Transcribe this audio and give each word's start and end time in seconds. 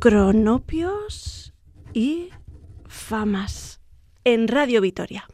cronopios 0.00 1.52
y 1.92 2.30
famas 2.88 3.80
en 4.24 4.48
Radio 4.48 4.80
Vitoria. 4.80 5.28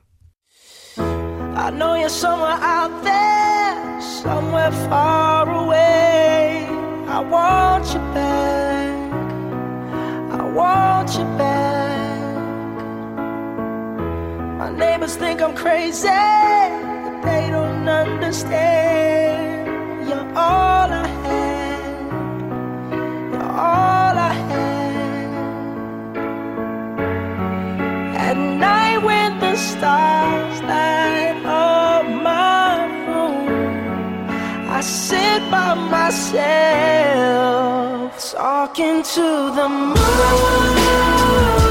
I 0.98 1.70
know 1.70 1.94
you're 1.94 2.10
somewhere 2.10 2.58
out 2.60 3.04
there, 3.04 4.00
somewhere 4.00 4.72
far 4.88 5.48
away. 5.48 6.66
I 7.08 7.20
want 7.20 7.86
you 7.94 8.00
back. 8.12 9.12
I 10.32 10.42
want 10.52 11.16
you 11.16 11.24
back. 11.38 12.36
My 14.58 14.70
neighbors 14.70 15.14
think 15.16 15.40
I'm 15.40 15.54
crazy, 15.54 16.08
but 16.08 17.22
they 17.22 17.48
don't 17.50 17.88
understand. 17.88 20.08
You're 20.08 20.36
all 20.36 20.65
stars 29.78 30.62
light 30.62 31.42
up 31.44 32.04
my 32.06 32.86
room, 33.06 33.48
I 34.70 34.80
sit 34.80 35.40
by 35.50 35.74
myself 35.74 36.72
talking 38.32 39.02
to 39.02 39.26
the 39.58 39.68
moon. 39.68 41.65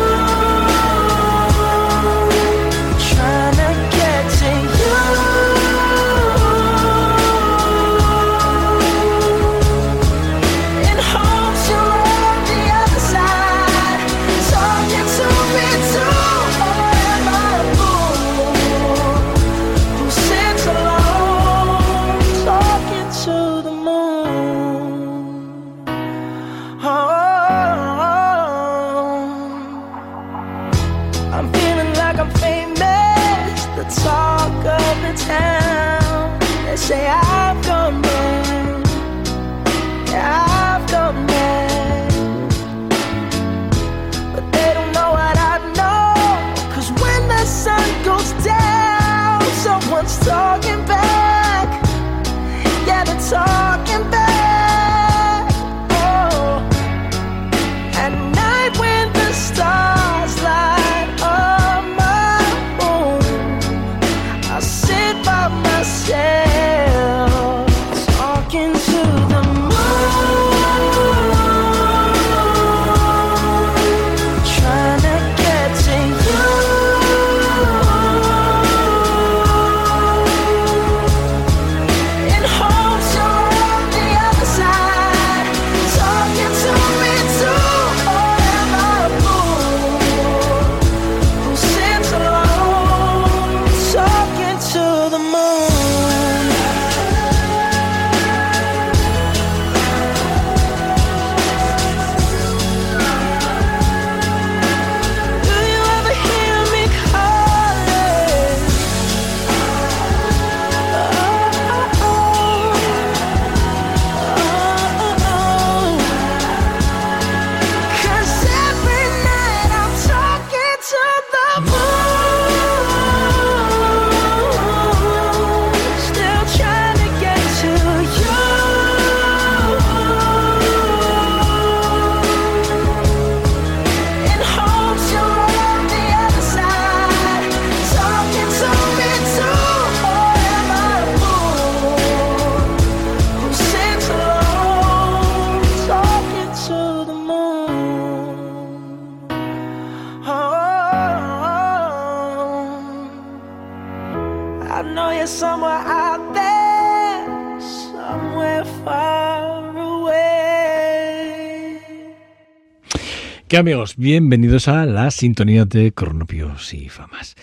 ¿Qué 163.48 163.58
amigos? 163.58 163.96
Bienvenidos 163.96 164.68
a 164.68 164.88
la 164.88 165.12
sintonía 165.12 165.66
de 165.66 165.92
Cronopios 165.92 166.74
y 166.74 166.90
Famas. 166.90 167.36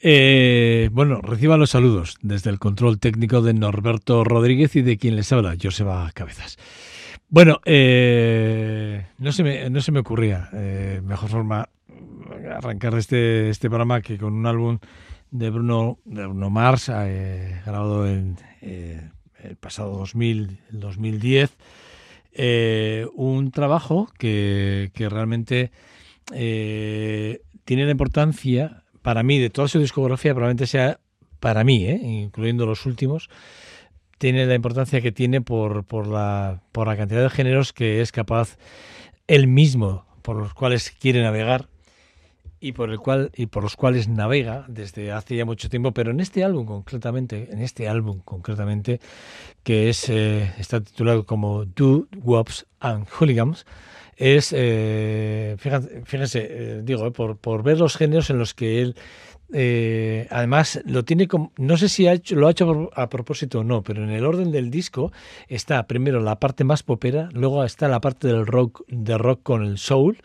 Eh, 0.00 0.88
bueno, 0.90 1.20
reciban 1.22 1.60
los 1.60 1.70
saludos 1.70 2.18
desde 2.22 2.50
el 2.50 2.58
control 2.58 2.98
técnico 2.98 3.40
de 3.40 3.54
Norberto 3.54 4.24
Rodríguez 4.24 4.74
y 4.74 4.82
de 4.82 4.98
quien 4.98 5.14
les 5.14 5.30
habla, 5.32 5.54
Joseba 5.62 6.10
Cabezas. 6.12 6.58
Bueno, 7.28 7.60
eh, 7.66 9.06
no, 9.18 9.30
se 9.30 9.44
me, 9.44 9.70
no 9.70 9.80
se 9.80 9.92
me 9.92 10.00
ocurría 10.00 10.48
eh, 10.52 11.00
mejor 11.04 11.30
forma 11.30 11.68
arrancar 12.56 12.98
este, 12.98 13.48
este 13.48 13.68
programa 13.68 14.00
que 14.00 14.18
con 14.18 14.32
un 14.32 14.46
álbum 14.46 14.80
de 15.30 15.50
Bruno, 15.50 16.00
de 16.04 16.26
Bruno 16.26 16.50
Mars, 16.50 16.88
grabado 16.88 18.08
en 18.08 18.38
el 18.60 19.56
pasado 19.60 19.98
2000, 19.98 20.58
el 20.72 20.80
2010. 20.80 21.56
Eh, 22.36 23.06
un 23.14 23.52
trabajo 23.52 24.08
que, 24.18 24.90
que 24.92 25.08
realmente 25.08 25.70
eh, 26.32 27.42
tiene 27.64 27.84
la 27.84 27.92
importancia, 27.92 28.82
para 29.02 29.22
mí, 29.22 29.38
de 29.38 29.50
toda 29.50 29.68
su 29.68 29.78
discografía, 29.78 30.34
probablemente 30.34 30.66
sea, 30.66 30.98
para 31.38 31.62
mí, 31.62 31.84
eh, 31.86 32.00
incluyendo 32.02 32.66
los 32.66 32.86
últimos, 32.86 33.30
tiene 34.18 34.46
la 34.46 34.54
importancia 34.54 35.00
que 35.00 35.12
tiene 35.12 35.40
por, 35.40 35.84
por, 35.84 36.06
la, 36.06 36.62
por 36.72 36.88
la 36.88 36.96
cantidad 36.96 37.22
de 37.22 37.30
géneros 37.30 37.72
que 37.72 38.00
es 38.00 38.10
capaz 38.10 38.56
él 39.26 39.46
mismo, 39.46 40.04
por 40.22 40.36
los 40.36 40.54
cuales 40.54 40.90
quiere 40.90 41.22
navegar 41.22 41.68
y 42.64 42.72
por 42.72 42.88
el 42.90 42.98
cual 42.98 43.30
y 43.36 43.44
por 43.46 43.62
los 43.62 43.76
cuales 43.76 44.08
navega 44.08 44.64
desde 44.68 45.12
hace 45.12 45.36
ya 45.36 45.44
mucho 45.44 45.68
tiempo, 45.68 45.92
pero 45.92 46.12
en 46.12 46.20
este 46.20 46.44
álbum 46.44 46.64
concretamente, 46.64 47.48
en 47.52 47.60
este 47.60 47.88
álbum 47.88 48.20
concretamente, 48.24 49.00
que 49.62 49.90
es 49.90 50.08
eh, 50.08 50.50
está 50.58 50.80
titulado 50.80 51.26
como 51.26 51.66
Do 51.66 52.06
Wops 52.22 52.64
and 52.80 53.06
Hooligans, 53.10 53.66
es 54.16 54.54
eh, 54.56 55.56
fíjense, 55.58 56.46
eh, 56.50 56.80
digo, 56.82 57.06
eh, 57.06 57.10
por, 57.10 57.36
por 57.36 57.62
ver 57.62 57.78
los 57.78 57.98
géneros 57.98 58.30
en 58.30 58.38
los 58.38 58.54
que 58.54 58.80
él 58.80 58.96
eh, 59.52 60.26
además 60.30 60.80
lo 60.84 61.04
tiene 61.04 61.28
como, 61.28 61.52
no 61.56 61.76
sé 61.76 61.88
si 61.88 62.06
ha 62.06 62.12
hecho, 62.12 62.34
lo 62.34 62.48
ha 62.48 62.50
hecho 62.50 62.90
a 62.94 63.08
propósito 63.08 63.60
o 63.60 63.64
no, 63.64 63.82
pero 63.82 64.02
en 64.02 64.10
el 64.10 64.24
orden 64.24 64.50
del 64.50 64.70
disco 64.70 65.12
está 65.48 65.86
primero 65.86 66.20
la 66.20 66.40
parte 66.40 66.64
más 66.64 66.82
popera, 66.82 67.28
luego 67.32 67.62
está 67.64 67.86
la 67.86 68.00
parte 68.00 68.26
del 68.26 68.46
rock, 68.46 68.82
de 68.88 69.18
rock 69.18 69.42
con 69.42 69.62
el 69.62 69.78
soul 69.78 70.18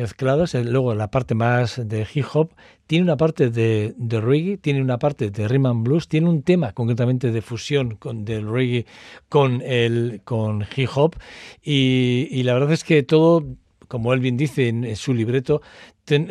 mezclados, 0.00 0.54
eh, 0.54 0.64
luego 0.64 0.94
la 0.94 1.10
parte 1.10 1.34
más 1.34 1.80
de 1.86 2.06
hip 2.12 2.26
hop, 2.32 2.50
tiene 2.86 3.04
una 3.04 3.16
parte 3.16 3.50
de, 3.50 3.94
de 3.96 4.20
reggae, 4.20 4.56
tiene 4.56 4.82
una 4.82 4.98
parte 4.98 5.30
de 5.30 5.46
rhythm 5.46 5.66
and 5.66 5.84
blues, 5.84 6.08
tiene 6.08 6.28
un 6.28 6.42
tema 6.42 6.72
concretamente 6.72 7.30
de 7.30 7.42
fusión 7.42 7.96
con, 7.96 8.24
del 8.24 8.48
reggae 8.50 8.86
con 9.28 9.62
el 9.62 10.22
con 10.24 10.66
hip 10.74 10.88
hop 10.94 11.16
y, 11.62 12.42
la 12.42 12.54
verdad 12.54 12.72
es 12.72 12.84
que 12.84 13.02
todo 13.02 13.44
como 13.86 14.12
él 14.12 14.20
bien 14.20 14.36
dice 14.36 14.68
en, 14.68 14.94
su 14.94 15.12
libreto, 15.14 15.62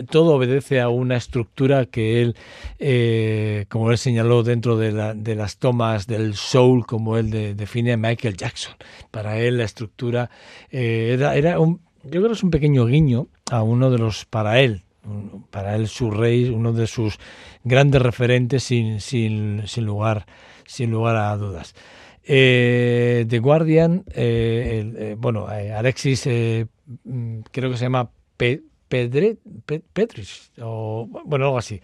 todo 0.10 0.36
obedece 0.36 0.80
a 0.80 0.88
una 0.88 1.18
estructura 1.18 1.86
que 1.86 2.21
él, 2.21 2.36
eh, 2.80 3.66
como 3.68 3.92
él 3.92 3.98
señaló 3.98 4.44
dentro 4.44 4.77
de, 4.77 4.92
las 5.36 5.57
tomas 5.57 6.07
del 6.07 6.36
soul, 6.36 6.86
como 6.86 7.18
él 7.18 7.57
define 7.57 7.98
Michael 7.98 8.38
Jackson. 8.38 8.75
Para 9.12 9.39
él 9.42 9.57
la 9.57 9.66
estructura 9.66 10.30
eh, 10.71 11.12
era, 11.13 11.36
era 11.36 11.60
un, 11.60 11.81
yo 12.04 12.10
creo 12.10 12.28
que 12.28 12.34
es 12.34 12.44
un 12.44 12.51
pequeño 12.51 12.86
guiño 12.86 13.28
a 13.51 13.63
uno 13.63 13.90
de 13.92 13.98
los, 13.98 14.25
para 14.25 14.60
él, 14.60 14.84
para 15.50 15.75
él 15.75 15.88
su 15.88 16.12
rey, 16.12 16.50
uno 16.50 16.74
de 16.74 16.88
sus 16.88 17.18
grandes 17.63 18.01
referentes 18.01 18.63
sin, 18.63 19.01
sin, 19.01 19.68
sin 19.68 19.86
lugar, 19.86 20.25
sin 20.66 20.92
lugar 20.92 21.16
a 21.16 21.36
dudas. 21.38 21.75
Eh, 22.24 23.25
The 23.28 23.40
Guardian, 23.40 24.04
eh, 24.13 24.94
eh, 24.96 25.16
bueno, 25.18 25.48
Alexis, 25.48 26.28
mm, 26.28 27.40
creo 27.51 27.72
que 27.72 27.78
se 27.78 27.86
llama 27.86 28.12
Pedre, 28.89 29.38
Petris, 29.94 30.51
o 30.59 31.07
bueno, 31.25 31.45
algo 31.45 31.57
así. 31.57 31.80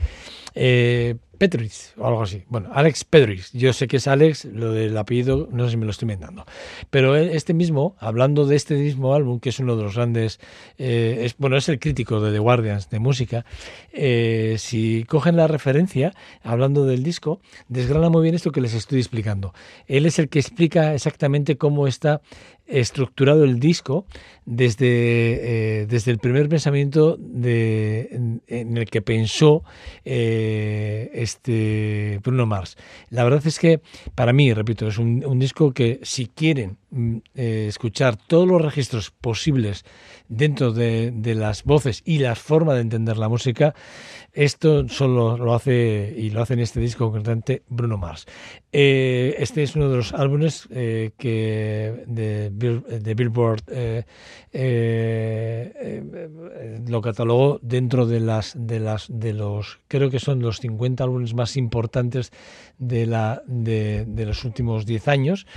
Petris 1.36 1.94
o 1.98 2.07
algo 2.07 2.24
así. 2.24 2.44
Bueno, 2.48 2.69
Alex 2.74 3.04
Pedris. 3.04 3.52
Yo 3.54 3.74
sé 3.74 3.88
que 3.88 3.98
es 3.98 4.07
Alex, 4.07 4.46
lo 4.46 4.72
del 4.72 4.98
apellido 4.98 5.48
no 5.52 5.66
sé 5.66 5.72
si 5.72 5.78
me 5.78 5.86
lo 5.86 5.92
estoy 5.92 6.06
inventando. 6.06 6.46
Pero 6.90 7.16
este 7.16 7.54
mismo, 7.54 7.96
hablando 8.00 8.46
de 8.46 8.56
este 8.56 8.75
mismo 8.75 9.13
álbum, 9.13 9.40
que 9.40 9.50
es 9.50 9.60
uno 9.60 9.75
de 9.75 9.84
los 9.84 9.96
grandes, 9.96 10.40
eh, 10.78 11.19
es, 11.22 11.36
bueno, 11.38 11.57
es 11.57 11.69
el 11.69 11.80
crítico 11.80 12.22
de 12.22 12.31
The 12.31 12.40
Guardians 12.40 12.90
de 12.90 13.00
música, 13.00 13.46
eh, 13.92 14.56
si 14.58 15.04
cogen 15.06 15.36
la 15.36 15.48
referencia, 15.48 16.13
hablando 16.44 16.86
del 16.86 17.04
disco, 17.04 17.40
desgrana 17.68 18.10
muy 18.10 18.24
bien 18.24 18.36
esto 18.36 18.51
que 18.51 18.62
les 18.62 18.74
estoy 18.74 19.00
explicando. 19.00 19.54
Él 19.88 20.06
es 20.06 20.19
el 20.19 20.30
que 20.30 20.40
explica 20.40 20.94
exactamente 20.94 21.58
cómo 21.58 21.88
está 21.88 22.22
estructurado 22.68 23.44
el 23.44 23.60
disco 23.60 24.06
desde, 24.46 25.82
eh, 25.82 25.86
desde 25.88 26.12
el 26.12 26.20
primer 26.20 26.50
pensamiento 26.50 27.18
en, 27.18 28.42
el 28.48 28.86
que 28.90 29.02
pensó 29.02 29.64
eh, 30.04 31.10
este 31.14 32.20
Bruno 32.24 32.46
Mars. 32.46 32.78
La 33.10 33.24
verdad 33.24 33.46
es 33.46 33.60
que 33.60 33.82
para 34.14 34.34
mí, 34.34 34.54
repito, 34.54 34.88
es 34.88 34.98
un, 34.98 35.40
disco 35.40 35.74
que 35.74 36.00
si 36.04 36.28
quieren 36.28 36.78
mm, 36.92 37.18
eh, 37.36 37.66
escuchar 37.68 38.16
todos 38.16 38.48
los 38.48 38.62
registros 38.62 39.12
posibles 39.12 39.84
dentro 40.27 40.72
de, 40.72 41.12
de, 41.13 41.36
las 41.36 41.63
voces 41.63 42.01
y 42.06 42.19
la 42.19 42.36
forma 42.36 42.74
de 42.74 42.81
entender 42.81 43.18
la 43.18 43.30
música, 43.30 43.74
esto 44.36 44.88
solo 44.89 45.38
lo 45.38 45.54
hace 45.54 46.13
y 46.18 46.30
lo 46.30 46.42
hace 46.42 46.56
en 46.56 46.60
este 46.60 46.80
disco 46.80 47.06
concretamente 47.06 47.63
Bruno 47.69 47.98
Mars. 47.98 48.25
Eh, 48.72 49.36
este 49.39 49.63
es 49.63 49.77
uno 49.77 49.89
de 49.89 49.95
los 49.95 50.13
álbumes 50.13 50.68
eh, 50.72 51.12
que 51.18 52.04
de, 52.07 52.50
de 52.50 53.13
Billboard 53.16 53.63
eh, 53.72 54.04
lo 56.86 57.01
catalogó 57.01 57.60
dentro 57.62 58.06
de 58.06 58.19
las 58.19 58.54
de 58.57 58.81
las 58.81 59.07
de 59.10 59.31
los 59.31 59.80
creo 59.88 60.10
que 60.10 60.19
son 60.19 60.42
los 60.42 60.60
50 60.60 61.01
álbumes 61.06 61.33
más 61.33 61.56
importantes 61.56 62.31
de 62.77 63.06
la 63.06 63.42
de, 63.48 64.06
de 64.06 64.25
los 64.25 64.44
últimos 64.44 64.86
10 64.86 65.07
años 65.07 65.48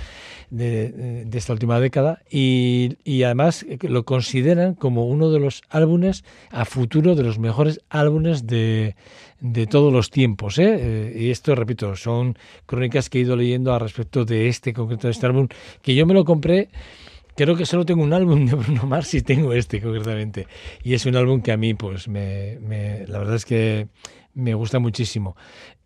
de, 0.49 1.27
esta 1.31 1.53
última 1.53 1.79
década 1.79 2.21
y, 2.29 2.97
y 3.03 3.23
además 3.23 3.65
lo 3.81 4.03
consideran 4.03 4.73
como 4.73 5.07
uno 5.07 5.31
de 5.31 5.39
los 5.39 5.61
álbumes 5.69 6.23
a 6.51 6.65
futuro 6.65 7.15
de 7.15 7.23
los 7.23 7.39
mejores 7.39 7.81
álbumes 7.89 8.47
de 8.47 8.95
de, 9.39 9.67
todos 9.67 9.91
los 9.91 10.09
tiempos. 10.09 10.57
¿eh? 10.59 10.77
¿eh? 10.79 11.17
Y 11.17 11.31
esto, 11.31 11.55
repito, 11.55 11.95
son 11.95 12.37
crónicas 12.65 13.09
que 13.09 13.19
he 13.19 13.21
ido 13.21 13.35
leyendo 13.35 13.73
a 13.73 13.79
respecto 13.79 14.25
de 14.25 14.47
este 14.47 14.73
concreto 14.73 15.07
de 15.07 15.11
este 15.11 15.25
álbum, 15.25 15.47
que 15.81 15.95
yo 15.95 16.05
me 16.05 16.13
lo 16.13 16.25
compré. 16.25 16.69
Creo 17.35 17.55
que 17.55 17.65
solo 17.65 17.85
tengo 17.85 18.03
un 18.03 18.13
álbum 18.13 18.45
de 18.45 18.55
Bruno 18.55 18.83
Mars 18.85 19.13
y 19.13 19.21
tengo 19.21 19.53
este 19.53 19.81
concretamente. 19.81 20.47
Y 20.83 20.93
es 20.93 21.05
un 21.05 21.15
álbum 21.15 21.41
que 21.41 21.51
a 21.51 21.57
mí, 21.57 21.73
pues, 21.73 22.07
me, 22.07 22.59
me 22.59 23.05
la 23.07 23.19
verdad 23.19 23.35
es 23.35 23.45
que 23.45 23.87
me 24.39 24.53
gusta 24.53 24.79
muchísimo. 24.79 25.35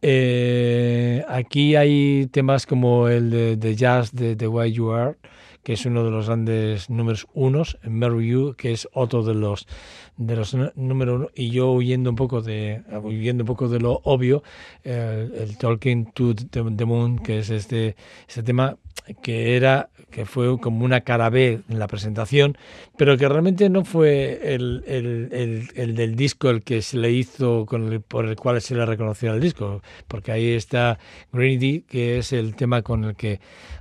Eh, 0.02 1.24
aquí 1.28 1.76
hay 1.76 2.28
temas 2.28 2.66
como 2.66 3.08
el 3.08 3.60
de, 3.60 3.76
jazz 3.76 4.14
de 4.14 4.36
The 4.36 4.48
Way 4.48 4.72
You 4.74 4.92
Are, 4.92 5.16
que 5.64 5.74
es 5.74 5.86
uno 5.86 6.04
de 6.04 6.12
los 6.12 6.28
grandes 6.28 6.90
números 6.90 7.28
unos, 7.34 7.78
Mary 7.84 8.28
You, 8.30 8.56
que 8.58 8.74
es 8.74 8.88
otro 8.94 9.24
de 9.24 9.34
los 9.34 9.68
de 10.18 10.36
los 10.36 10.56
número 10.76 11.16
uno, 11.16 11.30
y 11.36 11.50
yo 11.50 11.72
huyendo 11.72 12.10
un 12.10 12.16
poco 12.16 12.42
de 12.42 12.82
huyendo 13.02 13.44
un 13.44 13.48
poco 13.48 13.68
de 13.68 13.80
lo 13.80 14.02
obvio, 14.04 14.44
el 14.84 15.58
Talking 15.58 16.12
to 16.14 16.36
the 16.36 16.86
Moon, 16.86 17.20
que 17.20 17.40
es 17.40 17.50
este, 17.50 17.96
este 18.28 18.44
tema 18.44 18.78
que 19.22 19.56
era 19.56 19.90
que 20.14 20.26
fue 20.26 20.60
como 20.60 20.86
una 20.86 21.02
cara 21.02 21.30
B 21.30 21.62
en 21.68 21.80
la 21.80 21.88
presentación, 21.88 22.56
pero 22.98 23.18
que 23.18 23.28
realmente 23.28 23.68
no 23.70 23.84
fue 23.84 24.54
el, 24.54 24.84
el, 24.86 25.70
el, 25.76 25.96
del 25.96 26.16
disco 26.16 26.52
el 26.52 26.62
que 26.62 26.84
se 26.84 26.98
le 26.98 27.12
hizo 27.12 27.66
con 27.66 27.92
el, 27.92 28.02
por 28.02 28.26
el 28.26 28.36
cual 28.36 28.62
se 28.62 28.76
le 28.76 28.86
reconoció 28.86 29.34
el 29.34 29.42
disco, 29.42 29.82
porque 30.08 30.32
ahí 30.32 30.52
está 30.52 31.00
Greedy, 31.32 31.82
que 31.82 32.20
es 32.20 32.32
el 32.32 32.56
tema 32.56 32.84
con 32.84 33.04
el 33.06 33.16
que 33.16 33.40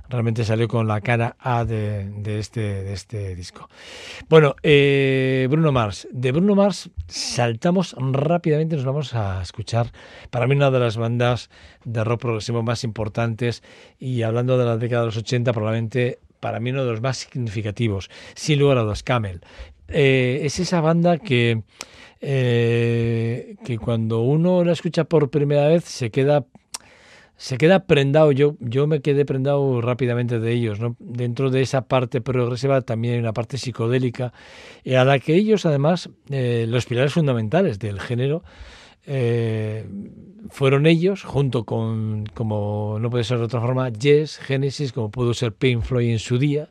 realmente 0.09 0.43
salió 0.43 0.67
con 0.67 0.87
la 0.87 1.01
cara 1.01 1.35
A 1.39 1.65
de, 1.65 2.09
de 2.09 2.39
este, 2.39 2.61
de 2.61 2.93
este 2.93 3.35
disco. 3.35 3.69
Bueno, 4.27 4.55
eh, 4.63 5.47
Bruno 5.49 5.71
Mars. 5.71 6.07
De 6.23 6.31
Bruno 6.31 6.55
Mars 6.55 6.89
saltamos 7.07 7.97
rápidamente, 7.99 8.77
nos 8.77 8.85
vamos 8.85 9.13
a 9.13 9.41
escuchar 9.41 9.91
para 10.29 10.47
mí 10.47 10.55
una 10.55 10.71
de 10.71 10.79
las 10.79 10.95
bandas 10.95 11.49
de 11.83 12.01
rock 12.01 12.21
progresivo 12.21 12.63
más 12.63 12.85
importantes 12.85 13.61
y 13.99 14.21
hablando 14.21 14.57
de 14.57 14.63
la 14.63 14.77
década 14.77 15.01
de 15.01 15.07
los 15.07 15.17
80 15.17 15.51
probablemente 15.51 16.19
para 16.39 16.61
mí 16.61 16.69
uno 16.69 16.85
de 16.85 16.91
los 16.91 17.01
más 17.01 17.17
significativos, 17.17 18.09
sin 18.35 18.59
lugar 18.59 18.77
a 18.77 18.83
dudas, 18.83 19.03
Camel. 19.03 19.41
Eh, 19.89 20.39
es 20.43 20.61
esa 20.61 20.79
banda 20.79 21.17
que, 21.17 21.63
eh, 22.21 23.57
que 23.65 23.77
cuando 23.77 24.21
uno 24.21 24.63
la 24.63 24.71
escucha 24.71 25.03
por 25.03 25.29
primera 25.29 25.67
vez 25.67 25.83
se 25.83 26.09
queda 26.09 26.45
se 27.43 27.57
queda 27.57 27.87
prendado. 27.87 28.31
Yo, 28.31 28.55
yo 28.61 28.87
me 28.87 29.01
quedé 29.01 29.25
prendado 29.25 29.81
rápidamente 29.81 30.39
de 30.39 30.53
ellos. 30.53 30.79
¿no? 30.79 30.95
Dentro 30.99 31.49
de 31.49 31.61
esa 31.61 31.89
parte 31.89 32.21
progresiva 32.21 32.79
también 32.79 33.15
hay 33.15 33.19
una 33.19 33.33
parte 33.33 33.57
psicodélica, 33.57 34.31
y 34.85 34.93
a 34.93 35.03
la 35.03 35.19
que 35.19 35.35
ellos, 35.35 35.65
además, 35.65 36.09
eh, 36.29 36.65
los 36.69 36.85
pilares 36.85 37.11
fundamentales 37.11 37.79
del 37.79 37.99
género, 37.99 38.45
eh, 39.05 39.85
fueron 40.51 40.85
ellos, 40.85 41.23
junto 41.23 41.65
con, 41.65 42.27
como 42.33 42.97
no 43.01 43.09
puede 43.09 43.25
ser 43.25 43.39
de 43.39 43.43
otra 43.43 43.59
forma, 43.59 43.89
Yes, 43.89 44.37
Genesis, 44.37 44.93
como 44.93 45.11
pudo 45.11 45.33
ser 45.33 45.51
Pink 45.51 45.81
Floyd 45.83 46.11
en 46.11 46.19
su 46.19 46.37
día, 46.37 46.69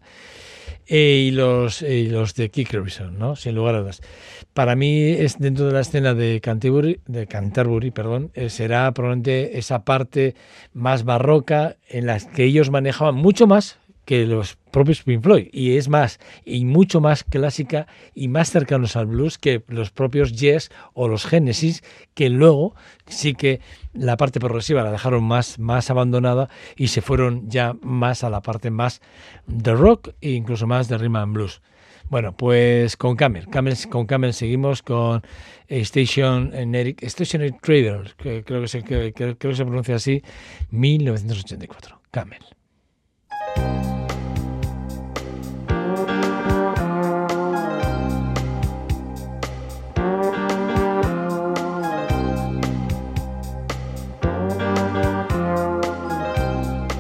eh, 0.86 1.26
y, 1.28 1.30
los, 1.30 1.82
y 1.82 2.08
los 2.08 2.34
de 2.34 2.50
Kick 2.50 2.74
¿no? 3.12 3.36
sin 3.36 3.54
lugar 3.54 3.74
a 3.74 3.80
dudas. 3.80 4.02
Para 4.54 4.76
mí, 4.76 5.10
es 5.10 5.38
dentro 5.38 5.66
de 5.66 5.72
la 5.72 5.80
escena 5.80 6.14
de 6.14 6.40
Canterbury, 6.40 7.00
de 7.06 7.26
Canterbury 7.26 7.90
perdón, 7.90 8.30
eh, 8.34 8.50
será 8.50 8.92
probablemente 8.92 9.58
esa 9.58 9.84
parte 9.84 10.34
más 10.72 11.04
barroca 11.04 11.76
en 11.88 12.06
la 12.06 12.18
que 12.18 12.44
ellos 12.44 12.70
manejaban 12.70 13.14
mucho 13.14 13.46
más 13.46 13.78
que 14.04 14.26
los 14.26 14.56
propios 14.70 15.02
Pink 15.02 15.22
Floyd 15.22 15.48
y 15.52 15.76
es 15.76 15.88
más 15.88 16.18
y 16.44 16.64
mucho 16.64 17.00
más 17.00 17.24
clásica 17.24 17.86
y 18.14 18.28
más 18.28 18.50
cercanos 18.50 18.96
al 18.96 19.06
blues 19.06 19.38
que 19.38 19.62
los 19.68 19.90
propios 19.90 20.32
Yes 20.32 20.70
o 20.94 21.08
los 21.08 21.24
Genesis 21.24 21.82
que 22.14 22.28
luego 22.28 22.74
sí 23.06 23.34
que 23.34 23.60
la 23.92 24.16
parte 24.16 24.40
progresiva 24.40 24.82
la 24.82 24.90
dejaron 24.90 25.24
más 25.24 25.58
más 25.58 25.90
abandonada 25.90 26.48
y 26.76 26.88
se 26.88 27.02
fueron 27.02 27.48
ya 27.48 27.74
más 27.82 28.24
a 28.24 28.30
la 28.30 28.40
parte 28.40 28.70
más 28.70 29.00
de 29.46 29.74
rock 29.74 30.10
e 30.20 30.30
incluso 30.30 30.66
más 30.66 30.88
de 30.88 30.98
rhythm 30.98 31.16
and 31.16 31.34
blues. 31.34 31.60
Bueno, 32.08 32.36
pues 32.36 32.96
con 32.96 33.16
Camel, 33.16 33.48
Camel 33.48 33.74
con 33.88 34.04
Camel 34.06 34.34
seguimos 34.34 34.82
con 34.82 35.22
Station 35.68 36.52
Eric 36.52 37.02
Stationary 37.06 37.52
Trader, 37.52 38.14
que 38.18 38.44
creo 38.44 38.60
que 38.60 38.68
se, 38.68 38.82
que, 38.82 39.12
creo 39.14 39.36
que 39.38 39.54
se 39.54 39.64
pronuncia 39.64 39.94
así, 39.94 40.22
1984. 40.70 42.02
Camel. 42.10 42.42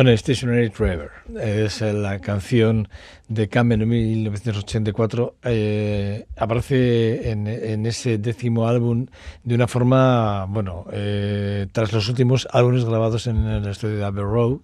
Bueno, 0.00 0.16
Stationary 0.16 0.70
Forever 0.70 1.10
es 1.42 1.82
la 1.82 2.20
canción 2.20 2.88
de 3.28 3.50
Camel 3.50 3.82
en 3.82 3.88
1984. 3.90 5.34
Eh, 5.44 6.24
aparece 6.38 7.30
en, 7.30 7.84
ese 7.84 8.16
décimo 8.16 8.66
álbum 8.66 9.08
de 9.44 9.54
una 9.54 9.68
forma, 9.68 10.46
bueno, 10.46 10.86
eh, 10.90 11.66
tras 11.72 11.92
los 11.92 12.08
últimos 12.08 12.48
álbumes 12.50 12.86
grabados 12.86 13.26
en 13.26 13.44
el 13.44 13.68
estudio 13.68 13.98
de 13.98 14.04
Abbey 14.06 14.24
Road. 14.24 14.60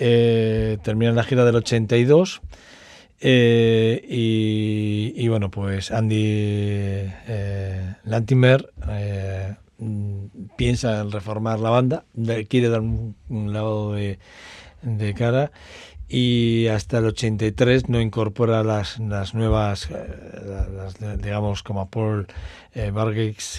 Eh, 0.00 0.78
termina 0.82 1.12
la 1.12 1.22
gira 1.22 1.44
del 1.44 1.54
82. 1.54 2.40
Eh, 3.20 4.04
y, 4.08 5.28
bueno, 5.28 5.52
pues 5.52 5.92
Andy 5.92 7.12
Mm, 8.08 9.71
piensa 10.56 11.00
en 11.00 11.10
reformar 11.10 11.60
la 11.60 11.70
banda, 11.70 12.04
quiere 12.48 12.68
dar 12.68 12.80
un, 12.80 13.14
lado 13.52 13.94
de, 13.94 14.18
cara 15.16 15.52
y 16.08 16.66
hasta 16.66 16.98
el 16.98 17.06
83 17.06 17.88
no 17.88 18.00
incorpora 18.00 18.62
las, 18.62 18.98
las 18.98 19.34
nuevas, 19.34 19.88
eh, 19.90 21.16
digamos 21.22 21.62
como 21.62 21.88
Paul 21.88 22.26
eh, 22.74 22.92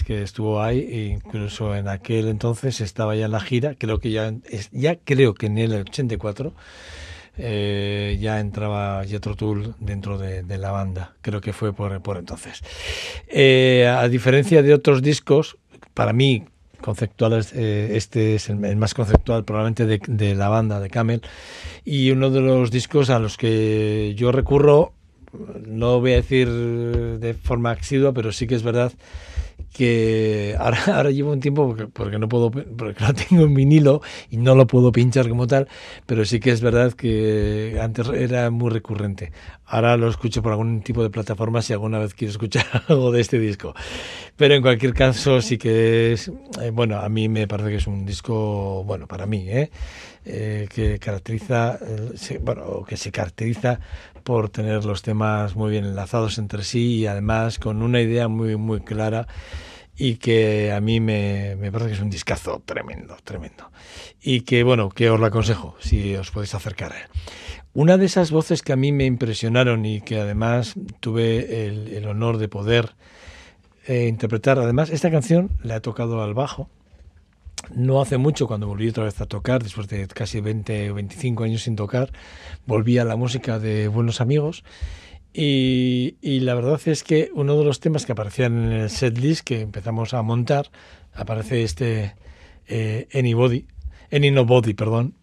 que 0.06 0.22
estuvo 0.22 0.62
ahí, 0.62 0.78
e 0.78 1.06
incluso 1.06 1.74
en 1.74 1.88
aquel 1.88 2.28
entonces 2.28 2.80
estaba 2.80 3.16
ya 3.16 3.26
en 3.26 3.32
la 3.32 3.40
gira, 3.40 3.74
creo 3.76 3.98
que 3.98 4.10
ya, 4.10 4.32
ya 4.70 4.96
creo 4.96 5.34
que 5.34 5.46
en 5.46 5.58
el 5.58 5.72
84 5.72 6.54
eh, 7.36 8.16
ya 8.20 8.38
entraba 8.38 9.04
Jethro 9.04 9.34
Tull 9.34 9.74
dentro 9.80 10.18
de, 10.18 10.44
la 10.56 10.70
banda, 10.70 11.14
creo 11.20 11.40
que 11.40 11.52
fue 11.52 11.72
por, 11.72 12.00
por 12.00 12.16
entonces. 12.16 12.62
Eh, 13.28 13.88
a 13.88 14.08
diferencia 14.08 14.62
de 14.62 14.72
otros 14.72 15.02
discos, 15.02 15.56
para 15.92 16.12
mí, 16.12 16.44
conceptual, 16.80 17.44
eh, 17.54 17.92
este 17.94 18.34
es 18.36 18.48
el, 18.48 18.76
más 18.76 18.94
conceptual 18.94 19.44
probablemente 19.44 19.86
de, 19.86 20.34
la 20.34 20.48
banda 20.48 20.80
de 20.80 20.90
Camel. 20.90 21.22
Y 21.84 22.10
uno 22.10 22.30
de 22.30 22.40
los 22.40 22.70
discos 22.70 23.10
a 23.10 23.18
los 23.18 23.36
que 23.36 24.14
yo 24.16 24.32
recurro, 24.32 24.92
no 25.66 26.00
voy 26.00 26.12
a 26.12 26.16
decir 26.16 26.48
de 26.48 27.34
forma 27.34 27.72
asidua, 27.72 28.12
pero 28.12 28.32
sí 28.32 28.46
que 28.46 28.54
es 28.54 28.62
verdad 28.62 28.92
que 29.74 30.54
ahora, 30.56 30.78
ahora 30.94 31.10
llevo 31.10 31.32
un 31.32 31.40
tiempo 31.40 31.76
porque, 31.92 32.18
no 32.18 32.28
puedo 32.28 32.50
porque 32.50 33.04
no 33.04 33.12
tengo 33.12 33.42
en 33.42 33.54
vinilo 33.54 34.00
y 34.30 34.36
no 34.36 34.54
lo 34.54 34.66
puedo 34.66 34.92
pinchar 34.92 35.28
como 35.28 35.46
tal, 35.46 35.68
pero 36.06 36.24
sí 36.24 36.38
que 36.38 36.50
es 36.50 36.60
verdad 36.60 36.92
que 36.92 37.78
antes 37.82 38.08
era 38.08 38.50
muy 38.50 38.70
recurrente. 38.70 39.32
Ahora 39.66 39.96
lo 39.96 40.08
escucho 40.08 40.42
por 40.42 40.52
algún 40.52 40.82
tipo 40.82 41.02
de 41.02 41.10
plataforma 41.10 41.60
si 41.60 41.72
alguna 41.72 41.98
vez 41.98 42.14
quiero 42.14 42.30
escuchar 42.30 42.64
algo 42.88 43.10
de 43.10 43.20
este 43.20 43.38
disco. 43.38 43.74
Pero 44.36 44.54
en 44.54 44.62
cualquier 44.62 44.94
caso 44.94 45.40
sí 45.42 45.58
que 45.58 46.12
es 46.12 46.28
eh, 46.62 46.70
bueno, 46.72 46.98
a 46.98 47.08
mí 47.08 47.28
me 47.28 47.48
parece 47.48 47.70
que 47.70 47.76
es 47.76 47.86
un 47.88 48.06
disco 48.06 48.84
bueno 48.84 49.08
para 49.08 49.26
mí, 49.26 49.48
¿eh? 49.48 49.70
Eh, 50.26 50.68
que 50.72 50.98
caracteriza 50.98 51.78
bueno, 52.40 52.82
que 52.88 52.96
se 52.96 53.12
caracteriza 53.12 53.78
por 54.24 54.48
tener 54.48 54.84
los 54.84 55.02
temas 55.02 55.54
muy 55.54 55.70
bien 55.70 55.84
enlazados 55.84 56.38
entre 56.38 56.64
sí 56.64 56.96
y 56.96 57.06
además 57.06 57.58
con 57.58 57.82
una 57.82 58.00
idea 58.00 58.26
muy, 58.28 58.56
muy 58.56 58.80
clara 58.80 59.28
y 59.96 60.16
que 60.16 60.72
a 60.72 60.80
mí 60.80 60.98
me, 60.98 61.56
me, 61.56 61.70
parece 61.70 61.90
que 61.90 61.96
es 61.96 62.02
un 62.02 62.10
discazo 62.10 62.62
tremendo, 62.64 63.16
tremendo. 63.22 63.70
Y 64.20 64.40
que, 64.40 64.64
bueno, 64.64 64.88
que 64.88 65.10
os 65.10 65.20
lo 65.20 65.26
aconsejo 65.26 65.76
si 65.78 66.16
os 66.16 66.30
podéis 66.30 66.54
acercar 66.54 66.92
a 66.92 67.00
él. 67.00 67.06
Una 67.74 67.96
de 67.96 68.06
esas 68.06 68.30
voces 68.30 68.62
que 68.62 68.72
a 68.72 68.76
mí 68.76 68.92
me 68.92 69.04
impresionaron 69.04 69.84
y 69.84 70.00
que 70.00 70.20
además 70.20 70.74
tuve 71.00 71.66
el, 71.66 72.06
honor 72.06 72.38
de 72.38 72.48
poder 72.48 72.94
eh, 73.86 74.06
interpretar, 74.08 74.58
además 74.58 74.90
esta 74.90 75.10
canción 75.10 75.50
la 75.62 75.76
he 75.76 75.80
tocado 75.80 76.22
al 76.22 76.34
bajo, 76.34 76.68
no 77.74 78.00
hace 78.00 78.18
mucho, 78.18 78.46
cuando 78.46 78.66
volví 78.66 78.88
otra 78.88 79.04
vez 79.04 79.20
a 79.20 79.26
tocar, 79.26 79.62
después 79.62 79.88
de 79.88 80.06
casi 80.08 80.40
20 80.40 80.90
o 80.90 80.94
25 80.94 81.44
años 81.44 81.62
sin 81.62 81.76
tocar, 81.76 82.10
volví 82.66 82.98
a 82.98 83.04
la 83.04 83.16
música 83.16 83.58
de 83.58 83.88
Buenos 83.88 84.20
Amigos. 84.20 84.64
Y, 85.32 86.14
la 86.22 86.54
verdad 86.54 86.80
es 86.86 87.02
que 87.02 87.30
uno 87.34 87.58
de 87.58 87.64
los 87.64 87.80
temas 87.80 88.06
que 88.06 88.12
aparecían 88.12 88.64
en 88.64 88.72
el 88.72 88.90
setlist 88.90 89.44
que 89.44 89.60
empezamos 89.62 90.14
a 90.14 90.22
montar, 90.22 90.70
aparece 91.12 91.64
este 91.64 92.14
eh, 92.68 93.08
Anybody, 93.12 93.66
Any 94.12 94.30
Nobody, 94.30 94.74
perdón, 94.74 95.14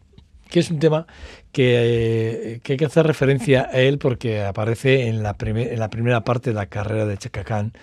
que 0.49 0.59
es 0.59 0.69
un 0.69 0.79
tema 0.79 1.07
que, 1.53 2.59
que, 2.61 2.73
hay 2.73 2.77
que 2.77 2.85
hacer 2.85 3.07
referencia 3.07 3.69
a 3.71 3.79
él 3.79 3.99
porque 3.99 4.43
aparece 4.43 5.07
en 5.07 5.23
la, 5.23 5.35
en 5.39 5.79
la 5.79 5.89
primera 5.89 6.25
parte 6.25 6.49
de 6.49 6.55
la 6.55 6.65
carrera 6.65 7.05
de 7.05 7.17
Chaka 7.17 7.45
Khan 7.45 7.73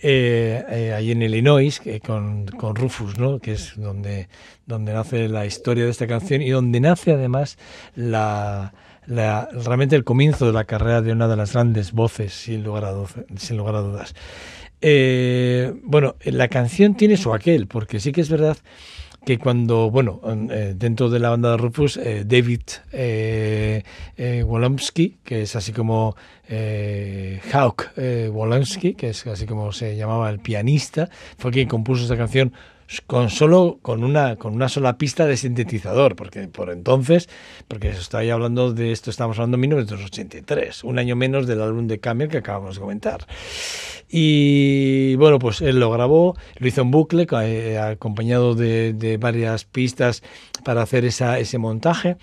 eh, 0.00 0.64
eh, 0.68 0.92
ahí 0.94 1.10
en 1.10 1.22
Illinois, 1.22 1.80
con, 2.04 2.46
con, 2.46 2.76
Rufus, 2.76 3.18
¿no? 3.18 3.40
que 3.40 3.52
es 3.52 3.72
donde, 3.76 4.28
donde 4.66 4.92
nace 4.92 5.28
la 5.28 5.44
historia 5.44 5.84
de 5.84 5.90
esta 5.90 6.06
canción 6.06 6.40
y 6.40 6.50
donde 6.50 6.80
nace 6.80 7.12
además 7.12 7.58
la, 7.96 8.74
la, 9.06 9.48
realmente 9.52 9.96
el 9.96 10.04
comienzo 10.04 10.46
de 10.46 10.52
la 10.52 10.64
carrera 10.64 11.02
de 11.02 11.12
una 11.12 11.26
de 11.26 11.36
las 11.36 11.52
grandes 11.52 11.92
voces, 11.92 12.32
sin 12.32 12.62
lugar 12.62 12.84
a, 12.84 12.94
sin 13.36 13.56
lugar 13.56 13.74
a 13.74 13.80
dudas. 13.80 14.14
Eh, 14.80 15.72
bueno, 15.82 16.14
la 16.24 16.48
canción 16.48 16.94
tiene 16.94 17.16
su 17.16 17.34
aquel, 17.34 17.66
porque 17.66 17.98
sí 17.98 18.12
que 18.12 18.20
es 18.20 18.30
verdad 18.30 18.56
que 19.28 19.36
cuando, 19.36 19.90
bueno, 19.90 20.22
eh, 20.50 20.72
dentro 20.74 21.10
de 21.10 21.18
la 21.18 21.28
banda 21.28 21.50
de 21.50 21.58
Rufus, 21.58 21.98
eh, 21.98 22.24
David 22.24 22.62
eh, 22.92 23.82
eh 24.16 24.46
que 25.22 25.42
es 25.42 25.54
así 25.54 25.70
como 25.74 26.16
Hawk 27.52 27.90
Wolomsky, 28.32 28.94
que 28.94 29.10
es 29.10 29.26
así 29.26 29.44
como 29.44 29.70
se 29.72 29.96
llamaba 29.96 30.30
el 30.30 30.38
pianista, 30.38 31.10
fue 31.36 31.50
quien 31.50 31.68
compuso 31.68 32.04
esta 32.04 32.16
canción 32.16 32.54
con 33.06 33.28
solo 33.30 33.78
con 33.82 34.02
una 34.02 34.36
con 34.36 34.54
una 34.54 34.68
sola 34.68 34.96
pista 34.96 35.26
de 35.26 35.36
sintetizador, 35.36 36.16
porque 36.16 36.48
por 36.48 36.70
entonces, 36.70 37.28
porque 37.68 37.90
estoy 37.90 38.30
hablando 38.30 38.72
de 38.72 38.92
esto, 38.92 39.10
estamos 39.10 39.38
hablando 39.38 39.56
de 39.56 39.60
1983, 39.62 40.84
un 40.84 40.98
año 40.98 41.16
menos 41.16 41.46
del 41.46 41.60
álbum 41.60 41.86
de 41.86 42.00
Camel 42.00 42.28
que 42.28 42.38
acabamos 42.38 42.76
de 42.76 42.80
comentar. 42.80 43.26
Y 44.10 45.16
bueno, 45.16 45.38
pues 45.38 45.60
él 45.60 45.80
lo 45.80 45.90
grabó, 45.90 46.34
lo 46.56 46.66
hizo 46.66 46.80
en 46.80 46.90
bucle, 46.90 47.26
eh, 47.42 47.78
acompañado 47.78 48.54
de, 48.54 48.94
de, 48.94 49.18
varias 49.18 49.66
pistas 49.66 50.22
para 50.64 50.80
hacer 50.80 51.04
esa, 51.04 51.38
ese 51.38 51.58
montaje. 51.58 52.16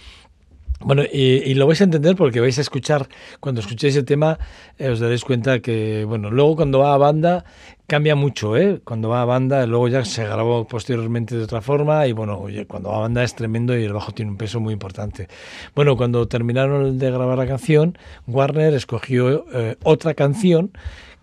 Bueno, 0.81 1.03
y, 1.11 1.53
lo 1.53 1.67
vais 1.67 1.79
a 1.81 1.85
entender 1.85 2.15
porque 2.15 2.41
vais 2.41 2.57
a 2.57 2.61
escuchar, 2.61 3.07
cuando 3.39 3.61
escuchéis 3.61 3.95
el 3.95 4.05
tema, 4.05 4.37
eh, 4.77 4.89
os 4.89 4.99
daréis 4.99 5.23
cuenta 5.23 5.59
que, 5.59 6.05
bueno, 6.05 6.29
luego 6.31 6.57
cuando 6.57 6.79
va 6.79 6.93
a 6.93 6.97
banda 6.97 7.45
cambia 7.87 8.15
mucho, 8.15 8.57
¿eh? 8.57 8.81
Cuando 8.83 9.09
va 9.09 9.21
a 9.21 9.25
banda, 9.25 9.65
luego 9.65 9.87
ya 9.87 10.05
se 10.05 10.23
grabó 10.23 10.67
posteriormente 10.67 11.35
de 11.35 11.43
otra 11.43 11.61
forma 11.61 12.07
y, 12.07 12.11
bueno, 12.11 12.39
oye, 12.39 12.65
cuando 12.65 12.89
va 12.89 12.97
a 12.97 12.99
banda 13.01 13.23
es 13.23 13.35
tremendo 13.35 13.77
y 13.77 13.83
el 13.83 13.93
bajo 13.93 14.11
tiene 14.11 14.31
un 14.31 14.37
peso 14.37 14.59
muy 14.59 14.73
importante. 14.73 15.27
Bueno, 15.75 15.95
cuando 15.97 16.27
terminaron 16.27 16.97
de 16.97 17.11
grabar 17.11 17.37
la 17.37 17.47
canción, 17.47 17.97
Warner 18.27 18.73
escogió 18.73 19.45
eh, 19.53 19.75
otra 19.83 20.13
canción 20.13 20.71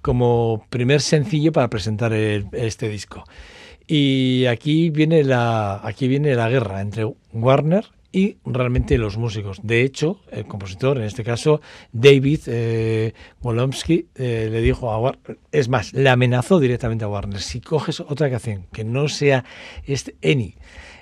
como 0.00 0.66
primer 0.68 1.00
sencillo 1.00 1.52
para 1.52 1.68
presentar 1.68 2.12
este 2.12 2.88
disco. 2.88 3.24
Y 3.86 4.46
aquí 4.46 4.90
viene 4.90 5.24
la 5.24 5.80
aquí 5.86 6.08
viene 6.08 6.34
la 6.34 6.48
guerra 6.48 6.80
entre 6.80 7.04
Warner 7.32 7.86
y 8.12 8.36
realmente 8.44 8.98
los 8.98 9.16
músicos. 9.16 9.60
De 9.62 9.82
hecho, 9.82 10.20
el 10.30 10.46
compositor, 10.46 10.98
en 10.98 11.04
este 11.04 11.24
caso 11.24 11.60
David 11.92 12.40
eh, 12.46 13.14
Wolomsky, 13.40 14.06
eh, 14.14 14.48
le 14.50 14.60
dijo 14.60 14.90
a 14.90 14.98
Warner, 14.98 15.38
es 15.50 15.68
más, 15.68 15.92
le 15.94 16.08
amenazó 16.10 16.60
directamente 16.60 17.04
a 17.04 17.08
Warner, 17.08 17.40
si 17.40 17.60
coges 17.60 18.00
otra 18.00 18.30
canción 18.30 18.66
que 18.72 18.84
no 18.84 19.08
sea 19.08 19.44
este 19.84 20.14
Any, 20.22 20.54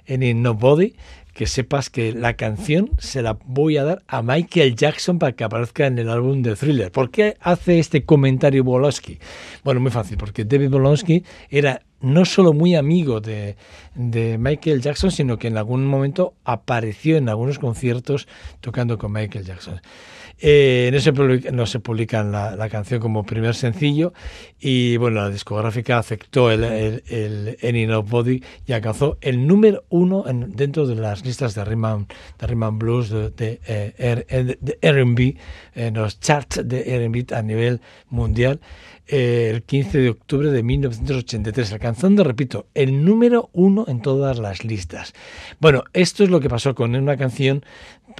Any 0.08 0.34
Nobody, 0.34 0.94
que 1.40 1.46
sepas 1.46 1.88
que 1.88 2.12
la 2.12 2.34
canción 2.34 2.90
se 2.98 3.22
la 3.22 3.38
voy 3.46 3.78
a 3.78 3.84
dar 3.84 4.02
a 4.08 4.20
Michael 4.20 4.76
Jackson 4.76 5.18
para 5.18 5.32
que 5.32 5.42
aparezca 5.42 5.86
en 5.86 5.98
el 5.98 6.10
álbum 6.10 6.42
de 6.42 6.54
Thriller. 6.54 6.92
¿Por 6.92 7.10
qué 7.10 7.38
hace 7.40 7.78
este 7.78 8.04
comentario 8.04 8.62
Wolowski? 8.62 9.18
Bueno, 9.64 9.80
muy 9.80 9.90
fácil, 9.90 10.18
porque 10.18 10.44
David 10.44 10.68
Wolowski 10.68 11.24
era 11.48 11.80
no 12.02 12.26
solo 12.26 12.52
muy 12.52 12.74
amigo 12.74 13.22
de, 13.22 13.56
Michael 13.94 14.82
Jackson, 14.82 15.10
sino 15.10 15.38
que 15.38 15.48
en 15.48 15.56
algún 15.56 15.86
momento 15.86 16.34
apareció 16.44 17.16
en 17.16 17.30
algunos 17.30 17.58
conciertos 17.58 18.28
tocando 18.60 18.98
con 18.98 19.10
Michael 19.10 19.46
Jackson. 19.46 19.80
Eh, 20.42 20.88
no, 20.92 21.00
se 21.00 21.12
publica, 21.12 21.50
no 21.50 21.66
se 21.66 21.80
publica 21.80 22.24
la, 22.24 22.68
canción 22.70 22.98
como 22.98 23.24
primer 23.24 23.54
sencillo 23.54 24.14
y 24.58 24.96
bueno, 24.96 25.20
la 25.20 25.28
discográfica 25.28 25.98
aceptó 25.98 26.50
el, 26.50 26.64
el, 26.64 27.04
el 27.08 27.58
Any 27.62 27.86
Nobody 27.86 28.42
y 28.66 28.72
alcanzó 28.72 29.18
el 29.20 29.46
número 29.46 29.84
uno 29.90 30.26
en, 30.26 30.52
dentro 30.56 30.86
de 30.86 30.94
las 30.94 31.26
listas 31.26 31.54
de 31.54 31.64
Rhythm, 31.64 32.06
de 32.38 32.70
Blues 32.70 33.10
de, 33.10 33.30
de, 33.30 33.60
eh, 33.66 34.76
R&B, 34.80 35.36
en 35.74 35.94
los 35.94 36.20
charts 36.20 36.66
de 36.66 36.94
R&B 36.96 37.26
a 37.34 37.42
nivel 37.42 37.80
mundial. 38.08 38.60
eh, 39.10 39.50
el 39.50 39.62
15 39.64 39.98
de 39.98 40.10
octubre 40.10 40.50
de 40.50 40.62
1983, 40.62 41.72
alcanzando, 41.72 42.22
repito, 42.22 42.66
el 42.74 43.04
número 43.04 43.50
uno 43.52 43.84
en 43.88 44.00
todas 44.02 44.38
las 44.38 44.64
listas. 44.64 45.12
Bueno, 45.58 45.82
esto 45.92 46.22
es 46.22 46.30
lo 46.30 46.40
que 46.40 46.48
pasó 46.48 46.74
con 46.74 46.94
una 46.94 47.16
canción 47.16 47.64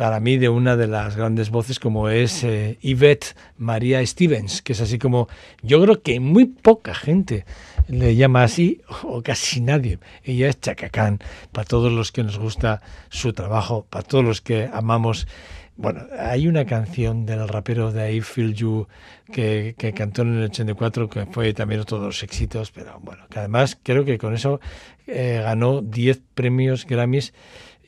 para 0.00 0.18
mí 0.18 0.38
de 0.38 0.48
una 0.48 0.78
de 0.78 0.86
las 0.86 1.14
grandes 1.14 1.50
voces 1.50 1.78
como 1.78 2.08
es 2.08 2.42
eh, 2.42 2.78
Yvette 2.80 3.36
María 3.58 4.00
Stevens, 4.06 4.62
que 4.62 4.72
es 4.72 4.80
así 4.80 4.98
como 4.98 5.28
yo 5.60 5.78
creo 5.82 6.00
que 6.00 6.20
muy 6.20 6.46
poca 6.46 6.94
gente 6.94 7.44
le 7.86 8.16
llama 8.16 8.42
así 8.42 8.80
o 9.02 9.20
casi 9.22 9.60
nadie. 9.60 9.98
Ella 10.24 10.48
es 10.48 10.58
Chacacán, 10.58 11.18
para 11.52 11.66
todos 11.66 11.92
los 11.92 12.12
que 12.12 12.22
nos 12.22 12.38
gusta 12.38 12.80
su 13.10 13.34
trabajo, 13.34 13.84
para 13.90 14.02
todos 14.02 14.24
los 14.24 14.40
que 14.40 14.70
amamos 14.72 15.26
bueno, 15.76 16.06
hay 16.18 16.46
una 16.46 16.64
canción 16.66 17.24
del 17.24 17.46
rapero 17.48 17.92
de 17.92 18.14
I 18.14 18.20
Feel 18.20 18.54
You 18.54 18.86
que, 19.32 19.74
cantó 19.94 20.22
en 20.22 20.36
el 20.36 20.44
84 20.44 21.08
que 21.08 21.26
fue 21.26 21.54
también 21.54 21.80
otro 21.80 21.98
de 22.00 22.06
los 22.06 22.22
éxitos, 22.22 22.70
pero 22.70 22.98
bueno, 23.00 23.24
que 23.30 23.38
además 23.38 23.78
creo 23.82 24.04
que 24.04 24.18
con 24.18 24.34
eso 24.34 24.60
eh, 25.06 25.40
ganó 25.42 25.80
10 25.80 26.20
premios 26.34 26.86
Grammys 26.86 27.32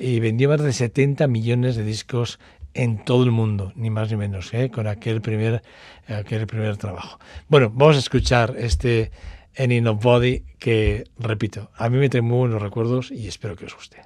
y 0.03 0.19
vendió 0.19 0.49
más 0.49 0.61
de 0.61 0.73
70 0.73 1.29
millones 1.29 1.77
de 1.77 1.85
discos 1.85 2.41
en 2.75 3.05
todo 3.05 3.23
el 3.23 3.31
mundo, 3.31 3.73
ni 3.77 3.89
más 3.89 4.11
ni 4.11 4.17
menos, 4.17 4.53
¿eh? 4.53 4.71
con 4.71 4.89
aquel 4.89 5.21
primer, 5.21 5.63
aquel 6.09 6.47
primer 6.49 6.77
trabajo. 6.77 7.21
Bueno, 7.49 7.71
vamos 7.73 7.97
a 7.97 8.01
escuchar 8.01 8.55
este 8.59 9.13
Any 9.57 9.81
Nobody 9.81 10.43
que, 10.59 11.05
repito, 11.19 11.71
a 11.77 11.89
mí 11.89 11.99
me 11.99 12.09
trae 12.09 12.23
muy 12.23 12.39
buenos 12.39 12.61
recuerdos 12.61 13.13
y 13.13 13.29
espero 13.29 13.55
que 13.55 13.67
os 13.67 13.77
guste. 13.77 14.03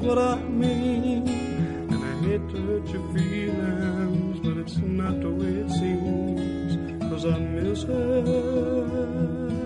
Know 0.00 0.08
just 0.08 0.16
what 0.16 0.18
I 0.18 0.36
mean. 0.42 1.28
And 1.28 2.04
I 2.04 2.26
hate 2.26 2.48
to 2.50 2.56
hurt 2.56 2.86
your 2.88 3.14
feelings, 3.14 4.40
but 4.40 4.56
it's 4.58 4.76
not 4.78 5.20
the 5.20 5.30
way 5.30 5.46
it 5.46 5.70
seems. 5.70 7.02
Cause 7.10 7.24
I 7.24 7.38
miss 7.38 7.82
her. 7.84 9.65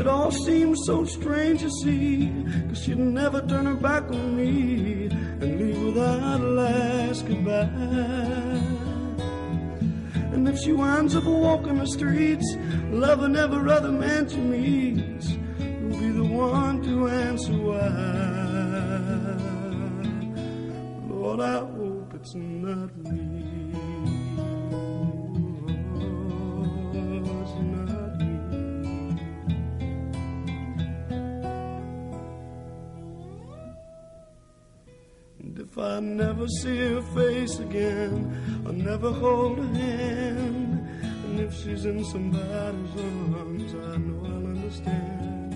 It 0.00 0.06
all 0.06 0.30
seems 0.30 0.80
so 0.86 1.04
strange 1.04 1.60
to 1.60 1.70
see, 1.82 2.32
cause 2.68 2.82
she'd 2.82 2.98
never 2.98 3.42
turn 3.46 3.66
her 3.66 3.74
back 3.74 4.04
on 4.04 4.34
me 4.34 5.08
and 5.12 5.60
leave 5.60 5.82
without 5.82 6.40
a 6.40 6.44
last 6.44 7.26
goodbye. 7.26 7.68
And 10.32 10.48
if 10.48 10.58
she 10.58 10.72
winds 10.72 11.14
up 11.14 11.24
walking 11.24 11.76
the 11.76 11.86
streets, 11.86 12.56
loving 12.88 13.36
every 13.36 13.70
other 13.70 13.92
man 13.92 14.26
she 14.26 14.38
meets, 14.38 15.32
who'll 15.58 15.98
be 15.98 16.10
the 16.12 16.24
one 16.24 16.82
to 16.82 17.08
answer 17.08 17.52
why? 17.52 17.90
Lord, 21.14 21.40
I 21.40 21.58
hope 21.58 22.14
it's 22.14 22.34
not 22.34 22.96
me. 22.96 23.49
I 35.80 36.00
never 36.00 36.46
see 36.48 36.76
her 36.76 37.02
face 37.14 37.58
again, 37.58 38.62
I'll 38.66 38.72
never 38.72 39.10
hold 39.10 39.58
her 39.58 39.74
hand. 39.74 40.86
And 41.24 41.40
if 41.40 41.54
she's 41.54 41.84
in 41.84 42.04
somebody's 42.04 42.50
arms, 42.50 43.74
I 43.74 43.96
know 43.96 44.20
I'll 44.24 44.46
understand. 44.46 45.54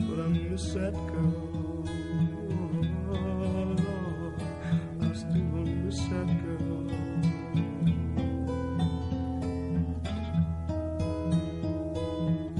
But 0.00 0.18
I 0.24 0.28
miss 0.28 0.74
that 0.74 0.92
girl. 0.92 1.84
I 5.00 5.14
still 5.14 5.64
miss 5.84 5.98
that 6.08 6.26
girl. 6.42 6.64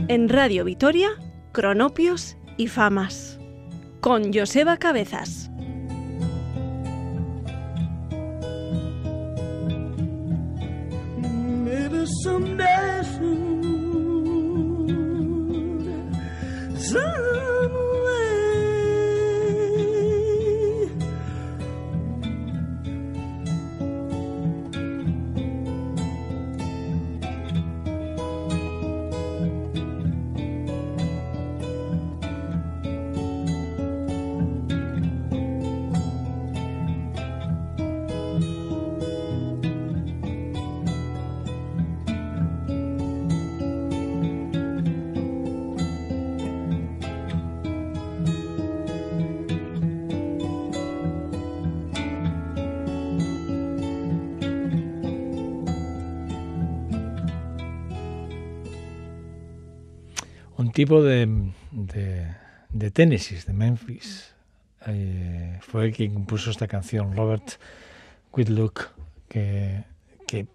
En 0.08 0.28
Radio 0.28 0.64
Vitoria, 0.64 1.10
Cronopios 1.52 2.36
y 2.56 2.68
Famas. 2.68 3.38
Con 4.00 4.32
Joseba 4.32 4.76
Cabezas. 4.76 5.50
Someday 12.06 12.73
tipo 60.74 61.02
de, 61.02 61.26
de, 61.70 62.26
de 62.68 62.90
Tennessee, 62.90 63.38
de 63.46 63.52
Memphis, 63.52 64.34
eh, 64.86 65.58
fue 65.62 65.92
que 65.92 66.12
compuso 66.12 66.50
esta 66.50 66.66
canción, 66.66 67.16
Robert 67.16 67.58
Whitlock, 68.32 68.90
que, 69.28 69.84
que 70.26 70.46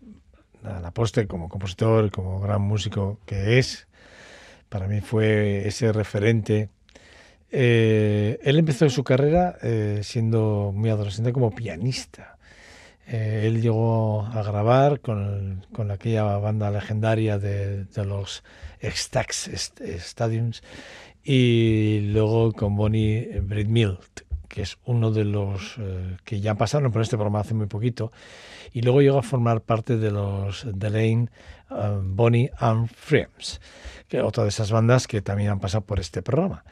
a 0.63 0.81
la 0.81 0.91
postre 0.91 1.25
como 1.25 1.49
compositor, 1.49 2.11
como 2.11 2.39
gran 2.41 2.61
músico 2.61 3.19
que 3.25 3.57
es, 3.57 3.87
para 4.67 4.87
mí 4.87 5.01
fue 5.01 5.67
ese 5.67 5.91
referente. 5.93 6.69
Eh, 7.51 8.39
él 8.43 8.59
empezó 8.59 8.89
su 8.89 9.03
carrera 9.03 9.57
eh, 9.63 10.01
siendo 10.03 10.71
muy 10.75 10.89
adolescente 10.89 11.33
como 11.33 11.51
pianista. 11.51 12.37
Eh, 13.11 13.47
él 13.47 13.61
llegó 13.61 14.23
a 14.23 14.43
grabar 14.43 14.99
con, 14.99 15.65
con 15.73 15.89
aquella 15.89 16.37
banda 16.37 16.69
legendaria 16.69 17.39
de, 17.39 17.87
los 18.05 18.43
Stax 18.83 19.49
Stadiums 19.99 20.61
y 21.23 22.01
luego 22.11 22.53
con 22.53 22.75
Bonnie 22.75 23.39
Bridmilt, 23.41 24.21
que 24.49 24.63
es 24.63 24.77
uno 24.83 25.11
de 25.11 25.23
los 25.23 25.77
eh, 25.77 26.17
que 26.25 26.41
ya 26.41 26.55
pasaron 26.55 26.91
por 26.91 27.01
este 27.01 27.15
programa 27.15 27.39
hace 27.39 27.53
muy 27.53 27.67
poquito, 27.67 28.11
y 28.73 28.81
luego 28.81 29.01
llegó 29.01 29.19
a 29.19 29.23
formar 29.23 29.61
parte 29.61 29.95
de 29.97 30.11
los 30.11 30.67
Delane, 30.73 31.29
uh, 31.69 32.01
Bonnie 32.03 32.51
and 32.57 32.89
Friends, 32.89 33.61
que 34.09 34.21
otra 34.21 34.43
de 34.43 34.49
esas 34.49 34.71
bandas 34.71 35.07
que 35.07 35.21
también 35.21 35.51
han 35.51 35.59
pasado 35.59 35.85
por 35.85 35.99
este 35.99 36.21
programa. 36.21 36.65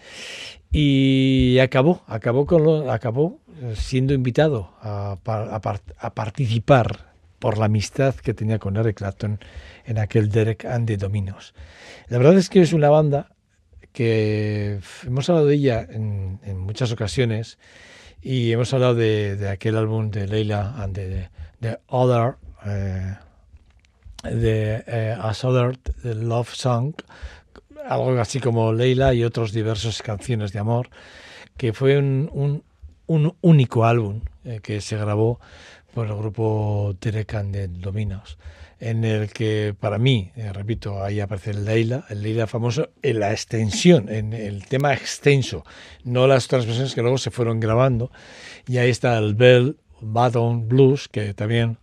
Y 0.72 1.60
acabó, 1.60 2.02
acabó, 2.08 2.46
con 2.46 2.64
lo- 2.64 2.92
acabó 2.92 3.40
eh, 3.62 3.74
siendo 3.76 4.14
invitado 4.14 4.74
a, 4.82 5.18
a 5.26 6.14
participar 6.14 7.14
por 7.40 7.58
la 7.58 7.66
amistad 7.66 8.16
que 8.16 8.34
tenía 8.34 8.60
con 8.60 8.76
Eric 8.76 8.98
Clapton 8.98 9.40
en 9.86 10.00
aquel 10.00 10.30
Derek 10.30 10.66
and 10.66 10.88
the 10.88 10.98
Dominos. 10.98 11.54
La 12.10 12.18
verdad 12.18 12.36
es 12.38 12.50
que 12.50 12.62
es 12.62 12.74
una 12.74 12.90
banda 12.90 13.30
que 13.98 14.80
hemos 15.08 15.28
hablado 15.28 15.48
de 15.48 15.56
ella 15.56 15.88
en, 15.90 16.60
muchas 16.60 16.92
ocasiones 16.92 17.58
y 18.22 18.52
hemos 18.52 18.72
hablado 18.72 18.94
de, 18.94 19.36
de 19.36 19.50
aquel 19.50 19.76
álbum 19.76 20.12
de 20.12 20.28
Leila 20.28 20.76
and 20.78 20.94
the, 20.94 21.30
the 21.62 21.80
Other, 21.88 22.36
eh, 22.64 23.16
de 24.22 24.84
eh, 24.86 25.18
Other 25.42 25.78
the 25.78 26.14
Love 26.14 26.54
Song, 26.54 26.94
algo 27.88 28.12
así 28.22 28.40
como 28.40 28.72
Leila 28.72 29.16
y 29.16 29.24
otros 29.24 29.52
diversos 29.52 30.04
canciones 30.04 30.54
de 30.54 30.60
amor, 30.60 30.92
que 31.58 31.74
fue 31.74 31.98
un, 31.98 32.64
único 33.08 33.84
álbum 33.84 34.22
eh, 34.46 34.60
que 34.62 34.80
se 34.80 34.96
grabó 34.96 35.40
por 35.96 36.06
el 36.06 36.16
grupo 36.16 36.96
Derek 37.02 37.34
and 37.34 37.52
the 37.52 37.68
Dominos, 37.68 38.38
en 38.80 39.04
el 39.04 39.32
que 39.32 39.76
para 39.80 39.98
mí, 39.98 40.32
eh, 40.36 40.54
repito, 40.54 41.04
ahí 41.04 41.20
aparece 41.20 41.52
el 41.52 41.66
Leila, 41.66 42.06
el 42.10 42.22
Leila 42.22 42.48
famoso, 42.48 42.90
en 43.02 43.20
la 43.20 43.32
extensión, 43.32 44.10
en 44.10 44.34
el 44.34 44.66
tema 44.66 44.94
extenso, 44.94 45.66
no 46.04 46.28
las 46.28 46.48
transmisiones 46.48 46.94
que 46.94 47.02
luego 47.02 47.18
se 47.18 47.32
fueron 47.32 47.60
grabando, 47.60 48.12
y 48.68 48.78
ahí 48.78 48.90
está 48.90 49.18
el 49.18 49.36
Bell 49.36 49.78
Bottom 50.02 50.68
Blues, 50.68 51.08
que 51.08 51.34
también 51.34 51.78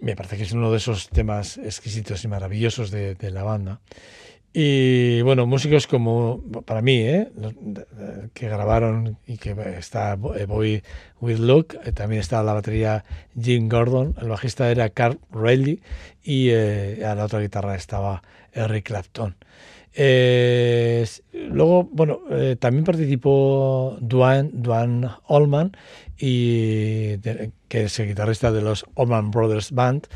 me 0.00 0.16
parece 0.16 0.36
que 0.36 0.42
es 0.42 0.52
uno 0.52 0.70
de 0.70 0.78
esos 0.78 1.08
temas 1.08 1.56
exquisitos 1.58 2.24
y 2.24 2.28
maravillosos 2.28 2.90
de, 2.90 3.14
de 3.14 3.30
la 3.30 3.42
banda. 3.42 3.80
Y 4.56 5.20
bueno, 5.22 5.46
músicos 5.46 5.88
como, 5.88 6.40
para 6.64 6.80
mí, 6.80 6.98
¿eh? 6.98 7.28
Que 8.34 8.48
grabaron 8.48 9.18
y 9.26 9.36
que 9.36 9.50
está 9.76 10.16
eh, 10.36 10.46
With 11.20 11.38
Luke, 11.40 11.76
eh, 11.84 11.90
también 11.90 12.20
está 12.20 12.40
la 12.44 12.52
batería 12.52 13.04
Jim 13.36 13.68
Gordon, 13.68 14.14
el 14.22 14.28
bajista 14.28 14.70
era 14.70 14.90
Carl 14.90 15.18
Riley 15.32 15.82
y 16.22 16.50
eh, 16.50 17.04
a 17.04 17.16
la 17.16 17.24
otra 17.24 17.40
guitarra 17.40 17.74
estaba 17.74 18.22
Eric 18.52 18.86
Clapton. 18.86 19.34
Eh, 19.92 21.04
luego, 21.32 21.88
bueno, 21.90 22.20
también 22.60 22.84
participó 22.84 23.96
Duane, 24.00 24.50
Duane 24.52 25.08
Allman, 25.28 25.72
y 26.16 27.16
que 27.74 27.86
es 27.86 27.98
el 27.98 28.06
guitarrista 28.06 28.52
de 28.52 28.62
los 28.62 28.86
Allman 28.94 29.32
Brothers 29.32 29.72
Band, 29.72 30.06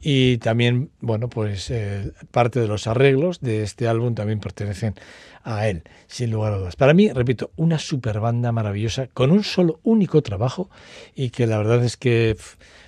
y 0.00 0.38
también, 0.38 0.92
bueno, 1.00 1.28
pues 1.28 1.68
eh, 1.68 2.12
parte 2.30 2.60
de 2.60 2.68
los 2.68 2.86
arreglos 2.86 3.40
de 3.40 3.64
este 3.64 3.88
álbum 3.88 4.14
también 4.14 4.38
pertenecen 4.38 4.94
a 5.42 5.66
él, 5.66 5.82
sin 6.06 6.30
lugar 6.30 6.52
a 6.52 6.58
dudas. 6.58 6.76
Para 6.76 6.94
mí, 6.94 7.10
repito, 7.10 7.50
una 7.56 7.80
super 7.80 8.20
banda 8.20 8.52
maravillosa 8.52 9.08
con 9.08 9.32
un 9.32 9.42
solo 9.42 9.80
único 9.82 10.22
trabajo 10.22 10.70
y 11.16 11.30
que 11.30 11.48
la 11.48 11.58
verdad 11.58 11.82
es 11.82 11.96
que 11.96 12.36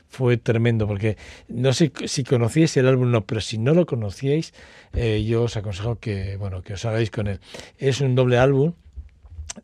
fue 0.07 0.37
tremendo, 0.37 0.87
porque 0.87 1.17
no 1.49 1.73
sé 1.73 1.91
si 2.05 2.23
conocíais 2.23 2.77
el 2.77 2.87
álbum 2.87 3.11
no, 3.11 3.27
pero 3.27 3.41
si 3.41 3.59
no 3.59 3.75
lo 3.75 3.85
conocíais, 3.85 4.55
eh, 4.93 5.25
yo 5.27 5.43
os 5.43 5.57
aconsejo 5.57 5.99
que, 5.99 6.37
bueno, 6.37 6.63
que 6.63 6.75
os 6.75 6.85
hagáis 6.85 7.11
con 7.11 7.27
él. 7.27 7.41
Es 7.79 8.01
un 8.01 8.15
doble 8.15 8.39
álbum. 8.39 8.75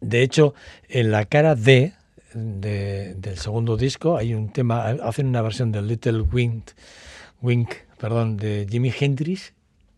De 0.00 0.22
hecho, 0.22 0.54
en 0.88 1.12
la 1.12 1.24
cara 1.26 1.54
D 1.54 1.92
de- 2.36 3.14
del 3.14 3.38
segundo 3.38 3.76
disco 3.76 4.16
hay 4.16 4.34
un 4.34 4.52
tema, 4.52 4.86
hacen 4.86 5.26
una 5.28 5.42
versión 5.42 5.72
del 5.72 5.88
Little 5.88 6.20
Wink, 6.20 6.70
Wink 7.42 7.70
perdón, 7.98 8.36
de 8.36 8.66
Jimi 8.70 8.92
Hendrix 8.98 9.54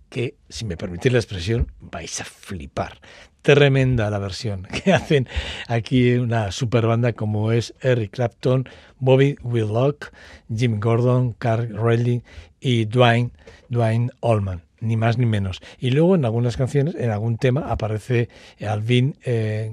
que, 0.09 0.37
si 0.49 0.65
me 0.65 0.77
permitís 0.79 1.13
la 1.13 1.19
expresión, 1.19 1.71
vais 1.81 2.21
a 2.21 2.25
flipar. 2.25 2.99
Tremenda 3.43 4.09
la 4.11 4.19
versión 4.19 4.63
que 4.85 4.93
hacen 4.93 5.29
aquí 5.67 6.15
una 6.15 6.51
super 6.53 6.87
banda 6.87 7.13
como 7.13 7.53
es 7.53 7.75
Eric 7.83 8.13
Clapton, 8.13 8.69
Bobby 8.99 9.37
Willock, 9.43 10.11
Jim 10.55 10.81
Gordon, 10.81 11.35
Carl 11.39 11.77
Reilly 11.77 12.23
y 12.61 12.87
Dwayne, 12.87 13.31
Dwayne 13.69 14.11
Allman, 14.23 14.63
ni 14.81 14.97
más 14.97 15.19
ni 15.19 15.27
menos. 15.27 15.61
Y 15.79 15.91
luego 15.91 16.15
en 16.15 16.25
algunas 16.25 16.57
canciones, 16.57 16.95
en 16.95 17.11
algún 17.11 17.39
tema, 17.39 17.71
aparece 17.71 18.29
Alvin 18.67 19.17
eh, 19.25 19.73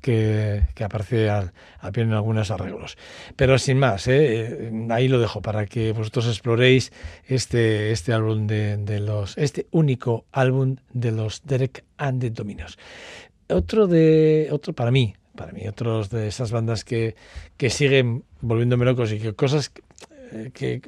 que, 0.00 0.62
que 0.74 0.84
aparece 0.84 1.30
al, 1.30 1.52
al 1.80 1.98
en 1.98 2.12
algunos 2.12 2.50
arreglos. 2.50 2.96
Pero 3.36 3.58
sin 3.58 3.78
más, 3.78 4.06
eh, 4.08 4.68
eh, 4.68 4.88
ahí 4.90 5.08
lo 5.08 5.20
dejo 5.20 5.42
para 5.42 5.66
que 5.66 5.92
vosotros 5.92 6.26
exploréis 6.28 6.92
este, 7.26 7.92
este 7.92 8.12
álbum 8.12 8.46
de, 8.46 9.00
los, 9.00 9.36
este 9.38 9.66
único 9.70 10.24
álbum 10.32 10.76
de 10.92 11.12
los 11.12 11.42
Derek 11.44 11.84
and 11.98 12.20
the 12.20 12.30
Dominos. 12.30 12.78
Otro 13.48 13.86
de, 13.86 14.48
otro 14.50 14.72
para 14.72 14.90
mí, 14.90 15.14
para 15.36 15.52
mí, 15.52 15.66
otros 15.66 16.10
de 16.10 16.28
esas 16.28 16.52
bandas 16.52 16.84
que, 16.84 17.16
que 17.56 17.70
siguen 17.70 18.24
volviéndome 18.40 18.84
locos 18.84 19.12
y 19.12 19.18
que 19.18 19.34
cosas 19.34 19.72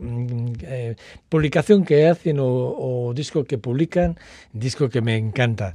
mm, 0.01 0.53
eh, 0.63 0.97
publicación 1.29 1.85
que 1.85 2.07
hacen 2.09 2.39
o, 2.41 3.13
disco 3.15 3.45
que 3.45 3.59
publican, 3.59 4.17
disco 4.53 4.89
que 4.89 5.01
me 5.01 5.17
encanta. 5.17 5.75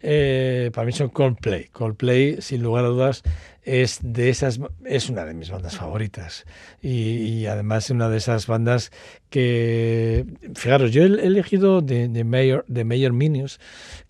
Eh, 0.00 0.70
para 0.72 0.86
mí 0.86 0.92
son 0.92 1.08
Coldplay. 1.08 1.64
Coldplay, 1.72 2.40
sin 2.40 2.62
lugar 2.62 2.84
a 2.84 2.88
dudas, 2.88 3.22
es 3.68 3.98
de 4.02 4.30
esas 4.30 4.60
es 4.86 5.10
una 5.10 5.26
de 5.26 5.34
mis 5.34 5.50
bandas 5.50 5.76
favoritas 5.76 6.46
y, 6.80 7.16
y 7.18 7.46
además 7.46 7.90
una 7.90 8.08
de 8.08 8.16
esas 8.16 8.46
bandas 8.46 8.90
que 9.28 10.24
fijaros 10.54 10.90
yo 10.90 11.02
he 11.02 11.06
elegido 11.06 11.82
de, 11.82 12.08
de 12.08 12.24
Mayor 12.24 12.64
de 12.66 12.84
Mayor 12.84 13.12
Minions 13.12 13.60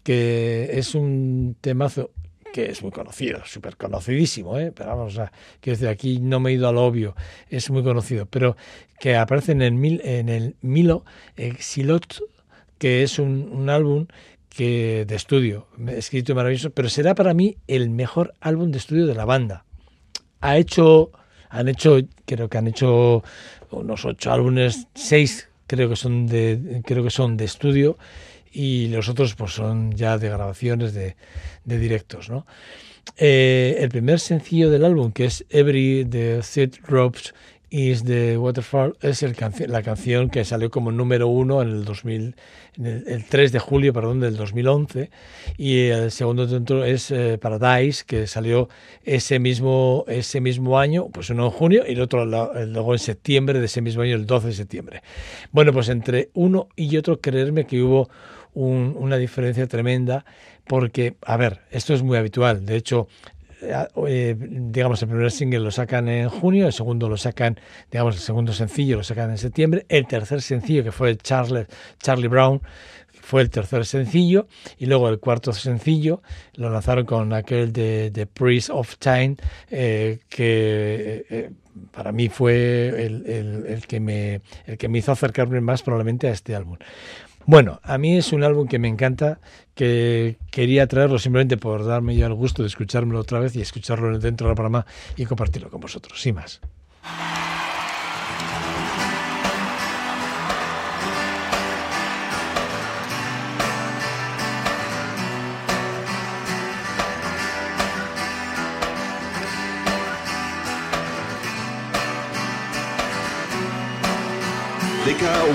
que 0.05 0.71
es 0.75 0.95
un 0.95 1.57
temazo 1.61 2.13
que 2.53 2.71
es 2.71 2.83
muy 2.83 2.91
conocido, 2.91 3.41
súper 3.45 3.77
conocidísimo, 3.77 4.59
¿eh? 4.59 4.73
pero 4.75 4.91
vamos, 4.91 5.19
a, 5.19 5.33
quiero 5.61 5.77
decir, 5.77 5.89
aquí 5.89 6.19
no 6.19 6.41
me 6.41 6.51
he 6.51 6.55
ido 6.55 6.69
al 6.69 6.77
obvio, 6.77 7.15
es 7.49 7.71
muy 7.71 7.83
conocido, 7.83 8.27
pero 8.27 8.57
que 8.99 9.17
aparece 9.17 9.53
en 9.53 9.63
el, 9.63 9.73
mil, 9.73 10.01
en 10.05 10.29
el 10.29 10.57
Milo 10.61 11.05
Exilot, 11.37 12.23
que 12.79 13.03
es 13.03 13.19
un, 13.19 13.69
álbum 13.71 14.07
que 14.49 15.05
de 15.07 15.15
estudio, 15.15 15.67
escrito 15.89 16.35
maravilloso, 16.35 16.71
pero 16.71 16.89
será 16.89 17.15
para 17.15 17.35
mí 17.35 17.57
el 17.67 17.91
mejor 17.91 18.35
álbum 18.41 18.71
de 18.71 18.79
estudio 18.79 19.07
de 19.07 19.15
la 19.15 19.25
banda. 19.25 19.65
Ha 20.41 20.57
hecho, 20.57 21.11
han 21.51 21.69
hecho, 21.69 21.99
creo 22.25 22.49
que 22.49 22.59
han 22.59 22.67
hecho 22.67 23.23
unos 23.71 24.05
ocho 24.05 24.33
álbumes, 24.33 24.87
seis 24.95 25.49
creo 25.69 25.89
que 25.89 25.97
son 25.97 26.27
de, 26.27 26.83
creo 26.85 27.05
que 27.05 27.11
son 27.11 27.37
de 27.37 27.45
estudio 27.45 27.97
y 28.53 28.89
los 28.89 29.09
otros 29.09 29.35
pues 29.35 29.53
son 29.53 29.93
ya 29.93 30.19
de 30.19 30.29
grabaciones 30.29 30.95
de, 30.95 31.17
directos, 31.65 32.31
¿no? 32.31 32.47
Eh, 33.17 33.77
el 33.79 33.89
primer 33.89 34.21
sencillo 34.21 34.71
del 34.71 34.85
álbum, 34.85 35.13
que 35.13 35.25
es 35.25 35.45
Every 35.49 36.07
the 36.09 36.41
Third 36.43 36.79
Ropes 36.87 37.33
is 37.71 38.05
the 38.05 38.39
Waterfall, 38.39 38.97
es 39.03 39.23
el 39.23 39.37
la 39.67 39.83
canción 39.83 40.31
que 40.31 40.45
salió 40.45 40.71
como 40.71 40.91
número 40.91 41.29
uno 41.29 41.61
en 41.61 41.69
el 41.69 41.85
2000, 41.85 42.35
en 42.79 42.87
el, 42.87 43.05
el, 43.07 43.25
3 43.25 43.53
de 43.53 43.59
julio, 43.59 43.93
perdón, 43.93 44.21
del 44.21 44.37
2011, 44.37 45.11
y 45.59 45.87
el 45.89 46.11
segundo 46.11 46.45
es 46.85 47.11
eh, 47.11 47.39
Paradise, 47.39 48.05
que 48.07 48.27
salió 48.27 48.69
ese 49.05 49.39
mismo, 49.39 50.05
ese 50.09 50.41
mismo 50.41 50.79
año, 50.79 51.09
pues 51.09 51.29
uno 51.31 51.47
en 51.47 51.51
junio 51.51 51.85
y 51.87 51.93
el 51.93 52.01
otro 52.01 52.25
luego 52.25 52.95
en 52.95 52.99
septiembre 52.99 53.59
de 53.59 53.67
ese 53.67 53.83
mismo 53.83 54.03
año, 54.03 54.17
el 54.17 54.27
12 54.27 54.47
de 54.49 54.53
septiembre. 54.55 55.03
Bueno, 55.53 55.73
pues 55.73 55.89
entre 55.91 56.31
uno 56.35 56.69
y 56.75 56.97
otro, 56.97 57.21
creerme 57.21 57.67
que 57.67 57.83
hubo 57.83 58.09
un, 58.59 58.97
una 58.99 59.17
diferencia 59.17 59.67
tremenda 59.67 60.25
porque, 60.67 61.17
a 61.25 61.37
ver, 61.37 61.61
esto 61.71 61.95
es 61.95 62.03
muy 62.03 62.19
habitual. 62.19 62.67
De 62.67 62.77
hecho, 62.77 63.09
eh, 63.63 64.37
digamos, 64.39 65.03
el 65.03 65.09
primer 65.09 65.31
single 65.31 65.61
lo 65.61 65.71
sacan 65.71 66.09
en 66.09 66.29
junio, 66.29 66.67
el 66.67 66.73
segundo 66.73 67.09
lo 67.09 67.17
sacan, 67.17 67.59
digamos, 67.91 68.17
el 68.17 68.21
segundo 68.21 68.53
sencillo 68.53 68.97
lo 68.97 69.05
sacan 69.05 69.31
en 69.31 69.39
septiembre, 69.39 69.87
el 69.89 70.07
tercer 70.07 70.43
sencillo, 70.43 70.85
que 70.85 70.93
fue 70.93 71.11
el 71.11 71.19
Charlie, 71.19 71.67
Charlie 72.01 72.29
Brown, 72.29 72.61
fue 73.21 73.43
el 73.43 73.51
tercer 73.51 73.85
sencillo, 73.85 74.47
y 74.79 74.87
luego 74.87 75.09
el 75.09 75.19
cuarto 75.19 75.53
sencillo 75.53 76.23
lo 76.55 76.71
lanzaron 76.71 77.05
con 77.05 77.33
aquel 77.33 77.73
de 77.73 78.11
The 78.13 78.27
Priest 78.27 78.71
of 78.71 78.97
Time, 78.99 79.37
eh, 79.71 80.21
que 80.29 81.27
eh, 81.29 81.51
para 81.93 82.13
mí 82.13 82.29
fue 82.29 82.89
el, 82.89 83.67
el, 83.67 83.87
que 83.87 84.01
me, 84.01 84.41
el 84.67 84.79
que 84.79 84.89
me 84.89 84.99
hizo 84.99 85.13
acercarme 85.13 85.61
más 85.61 85.83
probablemente 85.83 86.29
a 86.29 86.33
este 86.33 86.55
álbum. 86.55 86.79
Bueno, 87.49 87.81
a 87.83 87.97
mí 87.97 88.15
es 88.15 88.35
un 88.35 88.45
álbum 88.45 88.69
que 88.69 88.79
me 88.79 88.89
encanta, 88.89 89.41
que 89.75 90.37
quería 90.51 90.87
traerlo 90.87 91.19
simplemente 91.19 91.57
por 91.57 91.83
darme 91.87 92.15
yo 92.15 92.27
el 92.27 92.35
gusto 92.35 92.63
de 92.63 92.69
escuchármelo 92.69 93.21
otra 93.21 93.41
vez 93.41 93.57
y 93.57 93.63
escucharlo 93.63 94.19
dentro 94.19 94.49
del 94.49 94.55
programa 94.55 94.85
y 95.17 95.25
compartirlo 95.25 95.71
con 95.71 95.81
vosotros, 95.81 96.21
sin 96.21 96.35
más. 96.35 96.61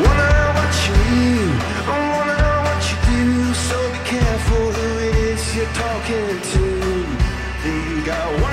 Wanna 0.03 0.32
you're 5.63 5.73
talking 5.73 6.41
to. 6.41 7.05
Think 7.63 8.09
I 8.09 8.41
wanna 8.41 8.52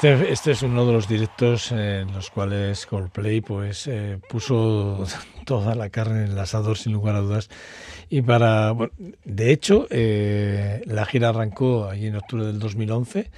Este, 0.00 0.32
este, 0.32 0.50
es 0.52 0.62
uno 0.62 0.86
de 0.86 0.92
los 0.92 1.08
directos 1.08 1.72
en 1.72 2.12
los 2.12 2.30
cuales 2.30 2.86
Coldplay 2.86 3.40
pues 3.40 3.88
eh, 3.88 4.20
puso 4.28 5.04
toda 5.44 5.74
la 5.74 5.90
carne 5.90 6.22
en 6.24 6.30
el 6.30 6.38
asador 6.38 6.78
sin 6.78 6.92
lugar 6.92 7.16
a 7.16 7.20
dudas 7.20 7.50
y 8.08 8.22
para 8.22 8.70
bueno, 8.70 8.92
de 9.24 9.50
hecho 9.50 9.88
eh, 9.90 10.82
la 10.86 11.04
gira 11.04 11.30
arrancó 11.30 11.88
allí 11.90 12.06
en 12.06 12.14
octubre 12.14 12.46
del 12.46 12.60
2011 12.60 13.28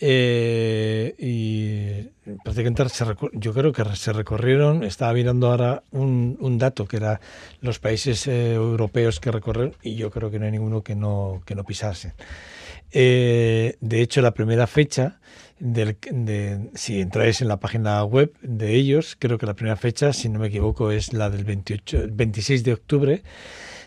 eh, 0.00 1.14
y 1.16 2.32
prácticamente 2.42 2.88
se, 2.88 3.04
yo 3.34 3.54
creo 3.54 3.72
que 3.72 3.84
se 3.94 4.12
recorrieron, 4.12 4.82
estaba 4.82 5.12
mirando 5.12 5.52
ahora 5.52 5.84
un, 5.92 6.36
un 6.40 6.58
dato 6.58 6.84
que 6.86 6.96
era 6.96 7.20
los 7.60 7.78
países 7.78 8.26
eh, 8.26 8.54
europeos 8.54 9.20
que 9.20 9.30
recorrieron 9.30 9.76
y 9.84 9.94
yo 9.94 10.10
creo 10.10 10.32
que 10.32 10.40
no 10.40 10.46
hay 10.46 10.50
ninguno 10.50 10.82
que 10.82 10.96
no, 10.96 11.42
que 11.46 11.54
no 11.54 11.62
pisase. 11.62 12.14
Eh, 12.92 13.76
de 13.80 14.00
hecho, 14.02 14.20
la 14.20 14.34
primera 14.34 14.66
fecha, 14.66 15.18
del, 15.58 15.96
de, 16.10 16.70
si 16.74 17.00
entráis 17.00 17.40
en 17.40 17.48
la 17.48 17.58
página 17.58 18.02
web 18.04 18.32
de 18.42 18.74
ellos, 18.74 19.16
creo 19.18 19.38
que 19.38 19.46
la 19.46 19.54
primera 19.54 19.76
fecha, 19.76 20.12
si 20.12 20.28
no 20.28 20.38
me 20.38 20.48
equivoco, 20.48 20.90
es 20.90 21.12
la 21.12 21.30
del 21.30 21.44
28, 21.44 22.08
26 22.10 22.64
de 22.64 22.72
octubre 22.72 23.22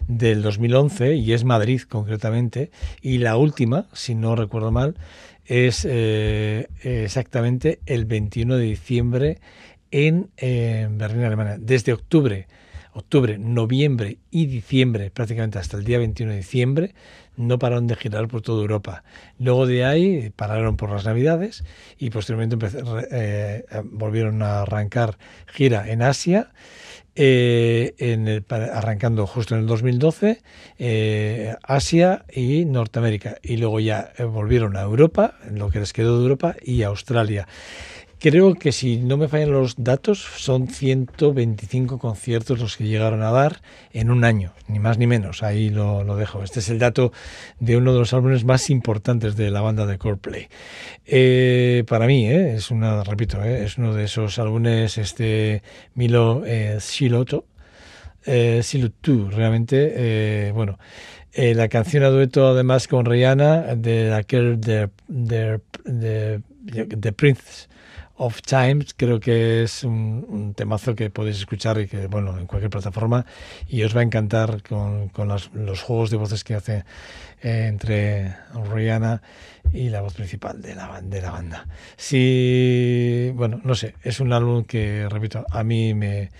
del 0.08 0.42
2011 0.42 1.16
y 1.16 1.34
es 1.34 1.44
Madrid 1.44 1.82
concretamente. 1.82 2.72
Y 3.02 3.20
la 3.20 3.38
última, 3.38 3.88
si 3.94 4.16
no 4.16 4.36
recuerdo 4.36 4.72
mal, 4.72 4.96
es 5.46 5.86
eh, 5.88 6.68
exactamente 6.82 7.80
el 7.86 8.06
21 8.06 8.58
de 8.58 8.64
diciembre 8.64 9.40
en 9.92 10.30
Berlín, 10.38 11.24
Alemania. 11.24 11.58
Desde 11.60 11.94
octubre, 11.94 12.48
octubre, 12.96 13.38
noviembre 13.38 14.18
y 14.32 14.46
diciembre, 14.46 15.12
prácticamente 15.12 15.60
hasta 15.60 15.78
el 15.78 15.84
día 15.84 16.00
21 16.00 16.32
de 16.32 16.38
diciembre, 16.38 16.96
no 17.38 17.60
pararon 17.60 17.88
de 17.88 17.96
girar 17.96 18.28
por 18.28 18.42
toda 18.42 18.62
Europa. 18.62 19.04
Luego 19.40 19.66
de 19.66 19.86
ahí 19.86 20.32
pararon 20.36 20.78
por 20.78 20.92
las 20.92 21.06
Navidades 21.06 21.64
y 21.98 22.10
posteriormente 22.10 22.58
eh, 23.12 23.64
volvieron 23.84 24.42
a 24.42 24.62
arrancar 24.62 25.18
gira 25.48 25.90
en 25.90 26.02
Asia. 26.02 26.52
Eh, 27.18 27.96
en 27.98 28.28
el, 28.28 28.44
arrancando 28.50 29.26
justo 29.26 29.56
en 29.56 29.62
el 29.62 29.68
2012, 29.68 30.42
eh, 30.78 31.56
Asia 31.64 32.26
y 32.30 32.66
Norteamérica. 32.66 33.38
Y 33.42 33.56
luego 33.56 33.80
ya 33.80 34.12
volvieron 34.20 34.76
a 34.76 34.82
Europa, 34.82 35.36
lo 35.50 35.70
que 35.70 35.80
les 35.80 35.94
quedó 35.94 36.18
de 36.18 36.24
Europa, 36.24 36.56
y 36.62 36.84
Australia. 36.84 37.48
Creo 38.20 38.56
que 38.56 38.72
si 38.72 38.98
no 38.98 39.18
me 39.18 39.28
fallan 39.28 39.52
los 39.52 39.76
datos, 39.78 40.20
son 40.20 40.68
125 40.68 42.00
conciertos 42.00 42.60
los 42.60 42.78
que 42.78 42.86
llegaron 42.86 43.22
a 43.22 43.32
dar 43.32 43.62
en 43.92 44.10
un 44.10 44.24
año, 44.24 44.54
ni 44.68 44.80
más 44.80 44.98
ni 44.98 45.06
menos. 45.06 45.44
Ahí 45.44 45.70
lo, 45.70 46.04
dejo. 46.16 46.42
Este 46.42 46.60
es 46.60 46.70
el 46.70 46.80
dato 46.80 47.12
de 47.60 47.76
uno 47.76 47.94
de 47.94 48.00
los 48.00 48.14
álbumes 48.14 48.46
más 48.46 48.70
importantes 48.70 49.36
de 49.36 49.52
la 49.52 49.62
banda 49.62 49.86
de 49.86 49.98
Coldplay. 49.98 50.48
Eh, 51.06 51.84
para 51.88 52.08
mí, 52.08 52.28
eh, 52.28 52.56
es 52.56 52.72
una, 52.72 53.04
repito, 53.04 53.44
eh, 53.44 53.66
es 53.66 53.78
uno 53.78 53.94
de 53.94 54.06
esos 54.06 54.40
álbumes, 54.40 54.98
este 54.98 55.62
Milo 55.94 56.44
eh, 56.46 56.78
Siloto, 56.80 57.46
eh, 58.26 58.62
Silutu, 58.64 59.30
realmente, 59.30 60.52
bueno. 60.54 60.80
La 61.38 61.68
canción 61.68 62.04
a 62.04 62.10
dueto 62.10 62.48
además 62.48 62.88
con 62.88 63.06
Rihanna 63.06 63.76
de 63.76 64.14
aquel 64.14 64.62
de, 64.62 64.90
de, 65.10 65.60
de, 65.84 66.42
de 66.62 67.12
Prince 67.12 67.68
of 68.18 68.42
Times 68.42 68.94
creo 68.96 69.20
que 69.20 69.64
es 69.64 69.84
un, 69.84 70.54
temazo 70.56 70.96
que 70.96 71.10
podéis 71.10 71.38
escuchar 71.38 71.80
y 71.80 71.88
que 71.88 72.08
bueno 72.08 72.38
en 72.38 72.48
cualquier 72.48 72.70
plataforma 72.70 73.26
y 73.68 73.84
os 73.84 73.96
va 73.96 74.00
a 74.00 74.04
encantar 74.04 74.64
con, 74.64 75.10
con 75.10 75.28
los 75.28 75.82
juegos 75.82 76.10
de 76.10 76.18
voces 76.18 76.44
que 76.44 76.56
hace 76.56 76.86
eh, 77.42 77.68
entre 77.68 78.36
Rihanna 78.72 79.22
y 79.74 79.90
la 79.90 80.02
voz 80.02 80.14
principal 80.14 80.62
de 80.62 80.76
la, 80.76 81.02
de 81.02 81.22
la 81.22 81.32
banda. 81.32 81.68
Sí, 81.98 83.32
bueno, 83.36 83.62
no 83.64 83.76
sé, 83.76 83.96
es 84.04 84.20
un 84.20 84.34
álbum 84.34 84.64
que, 84.64 85.08
repito, 85.10 85.46
a 85.50 85.64
mí 85.64 85.94
me, 85.94 86.32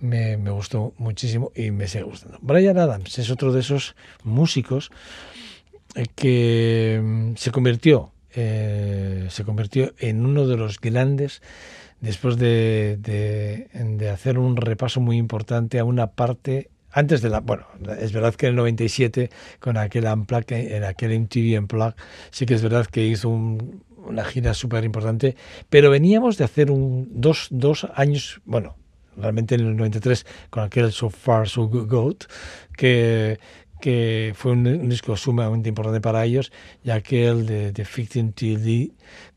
me, 0.00 0.36
me 0.36 0.50
gustó 0.50 0.94
muchísimo 0.98 1.50
y 1.54 1.70
me 1.70 1.88
sigue 1.88 2.04
gustando. 2.04 2.38
Brian 2.42 2.78
Adams 2.78 3.18
es 3.18 3.30
otro 3.30 3.52
de 3.52 3.60
esos 3.60 3.96
músicos 4.22 4.90
que 6.14 7.00
mm, 7.02 7.34
se 7.36 7.50
convirtió 7.50 8.13
eh, 8.34 9.26
se 9.30 9.44
convirtió 9.44 9.92
en 9.98 10.24
uno 10.24 10.46
de 10.46 10.56
los 10.56 10.80
grandes 10.80 11.42
después 12.00 12.36
de, 12.36 12.98
de, 13.00 13.68
de, 13.72 14.10
hacer 14.10 14.38
un 14.38 14.56
repaso 14.56 15.00
muy 15.00 15.16
importante 15.16 15.78
a 15.78 15.84
una 15.84 16.08
parte 16.08 16.70
antes 16.90 17.22
de 17.22 17.30
la 17.30 17.40
bueno 17.40 17.66
es 18.00 18.12
verdad 18.12 18.34
que 18.34 18.46
en 18.46 18.50
el 18.50 18.56
97 18.56 19.30
con 19.60 19.76
aquel 19.76 20.06
Unplugged, 20.06 20.72
en 20.72 20.84
aquel 20.84 21.18
MTV 21.18 21.58
Unplugged 21.58 21.96
sí 22.30 22.46
que 22.46 22.54
es 22.54 22.62
verdad 22.62 22.86
que 22.86 23.06
hizo 23.06 23.28
un, 23.28 23.82
una 24.06 24.24
gira 24.24 24.54
súper 24.54 24.84
importante 24.84 25.36
pero 25.70 25.90
veníamos 25.90 26.36
de 26.36 26.44
hacer 26.44 26.70
un 26.70 27.08
dos, 27.12 27.48
dos 27.50 27.86
años 27.94 28.40
bueno 28.44 28.76
realmente 29.16 29.54
en 29.54 29.62
el 29.62 29.76
93 29.76 30.26
con 30.50 30.64
aquel 30.64 30.92
So 30.92 31.10
Far 31.10 31.48
So 31.48 31.68
Good 31.68 32.24
que 32.76 33.38
que 33.80 34.32
fue 34.36 34.52
un, 34.52 34.66
un, 34.66 34.88
disco 34.88 35.16
sumamente 35.16 35.68
importante 35.68 36.00
para 36.00 36.24
ellos, 36.24 36.52
ya 36.82 37.00
que 37.00 37.26
el 37.26 37.46
de, 37.46 37.72
de 37.72 37.84
Fiction 37.84 38.32
TV, 38.32 38.92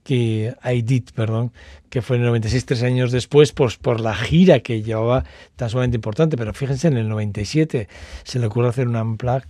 que 0.07 0.55
I 0.63 0.83
Did, 0.83 1.09
perdón, 1.13 1.51
que 1.89 2.01
fue 2.01 2.15
en 2.15 2.21
el 2.21 2.27
96, 2.29 2.65
tres 2.65 2.83
años 2.83 3.11
después, 3.11 3.51
pues 3.51 3.75
por 3.75 3.99
la 3.99 4.15
gira 4.15 4.61
que 4.61 4.81
llevaba 4.81 5.25
tan 5.57 5.69
sumamente 5.69 5.97
importante. 5.97 6.37
Pero 6.37 6.53
fíjense, 6.53 6.87
en 6.87 6.95
el 6.95 7.09
97 7.09 7.89
se 8.23 8.39
le 8.39 8.45
ocurre 8.45 8.69
hacer 8.69 8.87
un 8.87 8.95
unplug 8.95 9.43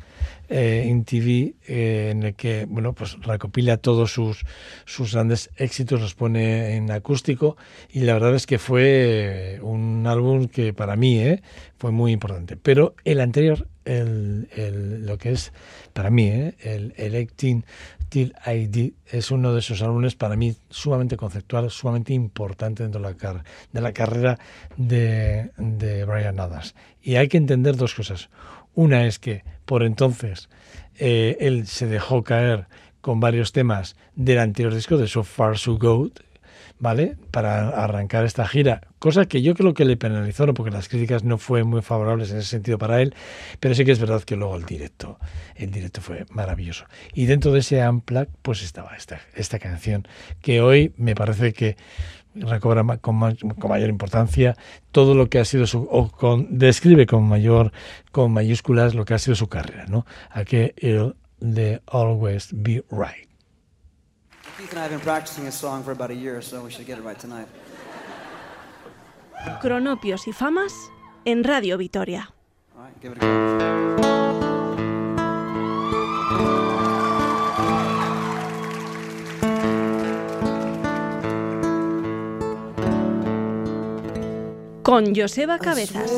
eh, 0.50 0.86
en 0.88 1.04
TV 1.04 1.54
eh, 1.68 2.10
en 2.12 2.24
el 2.24 2.34
que, 2.34 2.66
bueno, 2.68 2.94
pues 2.94 3.22
recopila 3.22 3.78
todos 3.78 4.12
sus, 4.12 4.46
sus 4.86 5.14
grandes 5.14 5.52
éxitos, 5.58 6.02
los 6.02 6.16
pone 6.16 6.76
en 6.76 6.90
acústico 6.90 7.56
y 7.92 8.00
la 8.00 8.14
verdad 8.14 8.34
es 8.34 8.48
que 8.48 8.58
fue 8.58 9.60
un 9.62 10.08
álbum 10.08 10.48
que 10.48 10.74
para 10.74 10.96
mí 10.96 11.20
eh, 11.20 11.44
fue 11.78 11.92
muy 11.92 12.14
importante. 12.14 12.58
Pero 12.58 12.96
el 13.04 13.20
anterior, 13.20 13.68
el, 13.88 14.50
el, 14.56 15.06
lo 15.06 15.18
que 15.18 15.32
es 15.32 15.54
para 15.94 16.10
mí, 16.10 16.28
¿eh? 16.28 16.56
el 16.60 16.94
Electing 16.98 17.66
Till 18.10 18.34
ID 18.46 18.94
es 19.12 19.32
uno 19.32 19.54
de 19.54 19.60
esos 19.60 19.82
álbumes 19.82 20.16
para 20.16 20.36
mí 20.36 20.56
sumamente 20.70 21.18
conceptual, 21.18 21.70
sumamente 21.70 22.14
importante 22.14 22.84
dentro 22.84 23.02
de 23.02 23.08
la, 23.10 23.18
car 23.18 23.44
de 23.72 23.82
la 23.82 23.92
carrera 23.92 24.40
de, 24.78 25.52
de 25.58 26.06
Brian 26.06 26.40
Adams. 26.40 26.76
Y 27.02 27.16
hay 27.16 27.28
que 27.28 27.38
entender 27.38 27.76
dos 27.76 27.94
cosas. 27.94 28.30
Una 28.76 29.06
es 29.08 29.20
que 29.20 29.44
por 29.66 29.84
entonces 29.84 30.50
eh, 31.00 31.38
él 31.40 31.68
se 31.68 31.88
dejó 31.88 32.24
caer 32.24 32.68
con 33.02 33.20
varios 33.20 33.52
temas 33.52 33.96
del 34.16 34.40
anterior 34.40 34.74
disco 34.74 34.98
de 34.98 35.08
So 35.08 35.24
Far 35.24 35.58
So 35.58 35.78
Good, 35.78 36.12
¿vale? 36.80 37.16
Para 37.32 37.70
arrancar 37.70 38.26
esta 38.26 38.48
gira, 38.48 38.82
cosa 39.00 39.26
que 39.26 39.42
yo 39.42 39.56
creo 39.56 39.74
que 39.74 39.86
le 39.86 39.98
penalizó, 39.98 40.46
¿no? 40.46 40.54
porque 40.54 40.72
las 40.72 40.88
críticas 40.88 41.24
no 41.24 41.38
fueron 41.38 41.70
muy 41.70 41.82
favorables 41.82 42.32
en 42.32 42.38
ese 42.38 42.50
sentido 42.50 42.78
para 42.78 43.02
él, 43.02 43.16
pero 43.60 43.76
sí 43.76 43.86
que 43.86 43.92
es 43.92 44.00
verdad 44.00 44.22
que 44.24 44.36
luego 44.36 44.56
el 44.56 44.66
directo, 44.66 45.20
el 45.56 45.72
directo 45.72 46.02
fue 46.02 46.26
maravilloso. 46.30 46.86
Y 47.14 47.26
dentro 47.26 47.52
de 47.52 47.60
ese 47.60 47.88
Unplugged, 47.88 48.30
pues 48.42 48.64
estaba 48.64 48.96
esta, 48.96 49.20
esta 49.36 49.60
canción, 49.60 50.08
que 50.42 50.62
hoy 50.62 50.94
me 50.98 51.16
parece 51.16 51.54
que 51.54 51.78
recobra 52.36 52.84
con, 53.00 53.16
ma 53.16 53.34
con, 53.36 53.70
mayor 53.70 53.90
importancia 53.90 54.56
todo 54.92 55.16
lo 55.16 55.28
que 55.28 55.40
ha 55.40 55.46
sido 55.46 55.66
su 55.66 55.88
o 55.90 56.12
con, 56.12 56.60
describe 56.60 57.08
con 57.08 57.28
mayor 57.28 57.72
con 58.12 58.32
mayúsculas 58.32 58.94
lo 58.94 59.06
que 59.06 59.16
ha 59.16 59.20
sido 59.20 59.36
su 59.36 59.48
carrera, 59.48 59.86
¿no? 59.88 60.06
A 60.30 60.44
que 60.44 60.74
el 60.78 61.16
de 61.40 61.82
Always 61.88 62.50
Be 62.52 62.84
Right. 62.92 63.27
Keith 64.58 64.72
and 64.72 64.80
I 64.80 64.84
have 64.84 64.92
been 64.92 65.00
practicing 65.02 65.46
this 65.46 65.54
song 65.54 65.84
for 65.84 65.92
about 65.92 66.10
a 66.10 66.16
year, 66.16 66.42
so 66.42 66.64
we 66.64 66.72
should 66.72 66.88
get 66.88 66.98
it 66.98 67.04
right 67.04 67.20
tonight. 67.20 67.48
Cronopios 69.62 70.26
y 70.26 70.34
famas 70.34 70.74
en 71.26 71.44
Radio 71.44 71.78
Vitoria. 71.78 72.28
All 72.76 72.84
right, 72.84 73.00
give 73.00 73.12
it 73.12 73.18
a 73.18 73.22
go. 73.22 73.28
Con 84.82 85.14
Joseba 85.14 85.60
Cabezas. 85.60 86.10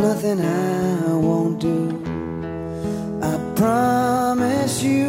Nothing 0.00 0.40
I 0.40 1.14
won't 1.14 1.58
do. 1.60 1.78
I 3.22 3.34
promise 3.54 4.82
you, 4.82 5.08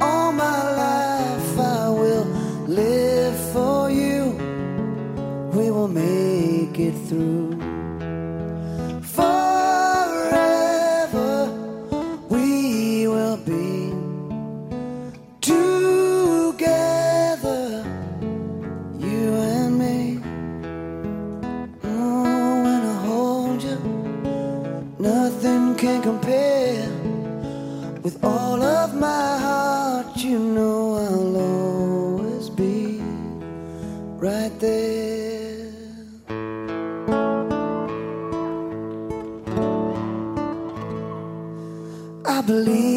all 0.00 0.32
my 0.32 0.60
life 0.84 1.58
I 1.58 1.88
will 1.88 2.26
live 2.66 3.36
for 3.52 3.90
you. 3.90 4.20
We 5.52 5.70
will 5.70 5.88
make 5.88 6.78
it 6.78 6.94
through. 7.08 7.45
With 28.06 28.24
all 28.24 28.62
of 28.62 28.94
my 28.94 29.36
heart. 29.46 30.16
You 30.16 30.38
know 30.38 30.94
I'll 31.06 31.36
always 31.50 32.48
be 32.50 33.00
right 34.26 34.54
there. 34.60 35.72
I 42.34 42.38
believe 42.42 42.95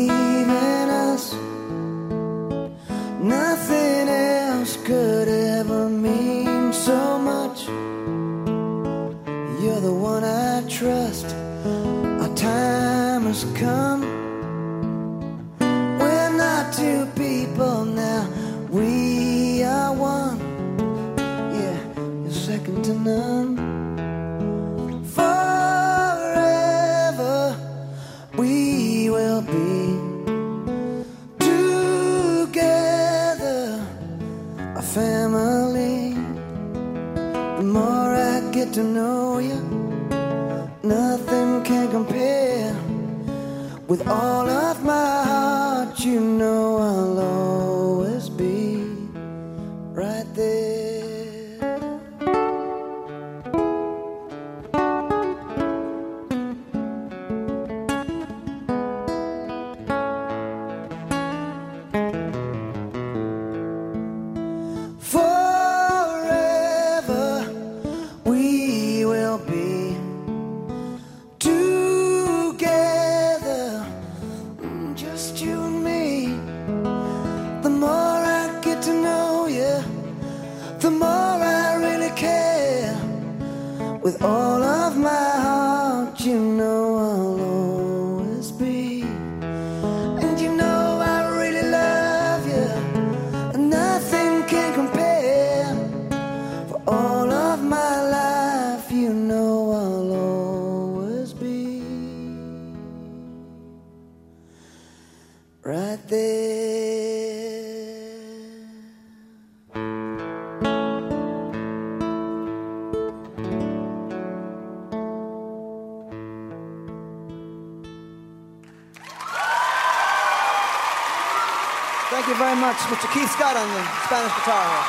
Thank 122.09 122.27
you 122.27 122.33
very 122.35 122.55
much, 122.55 122.77
Mr. 122.89 123.07
Keith 123.13 123.29
Scott 123.29 123.55
on 123.55 123.69
the 123.69 123.83
Spanish 124.05 124.33
guitar 124.33 124.65
here. 124.65 124.85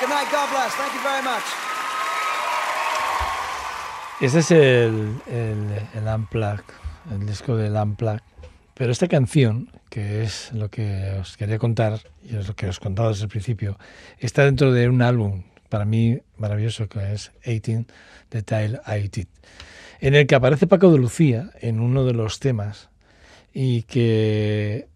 Good 0.00 0.08
night, 0.08 0.30
God 0.30 0.48
bless. 0.50 0.72
Thank 0.76 0.94
you 0.94 1.02
very 1.02 1.22
much. 1.22 1.42
Este 4.20 4.38
es 4.38 4.50
el, 4.52 5.20
el, 5.26 5.82
el 5.94 6.06
Unplugged, 6.06 6.64
el 7.10 7.26
disco 7.26 7.56
del 7.56 7.74
Unplugged. 7.74 8.22
Pero 8.74 8.92
esta 8.92 9.08
canción, 9.08 9.68
que 9.90 10.22
es 10.22 10.52
lo 10.52 10.68
que 10.68 11.18
os 11.20 11.36
quería 11.36 11.58
contar, 11.58 11.98
y 12.22 12.36
es 12.36 12.46
lo 12.46 12.54
que 12.54 12.68
os 12.68 12.78
he 12.78 12.80
contado 12.80 13.08
desde 13.08 13.24
el 13.24 13.30
principio, 13.30 13.76
está 14.20 14.44
dentro 14.44 14.72
de 14.72 14.88
un 14.88 15.02
álbum, 15.02 15.42
para 15.70 15.84
mí 15.84 16.20
maravilloso, 16.36 16.88
que 16.88 17.12
es 17.12 17.32
18 17.44 17.84
de 18.30 18.42
Tile 18.42 18.80
I 18.86 19.26
en 20.00 20.14
el 20.14 20.26
que 20.26 20.34
aparece 20.34 20.66
Paco 20.66 20.92
de 20.92 20.98
Lucía 20.98 21.50
en 21.60 21.80
uno 21.80 22.04
de 22.04 22.12
los 22.12 22.38
temas 22.38 22.90
y 23.54 23.84
que 23.84 24.88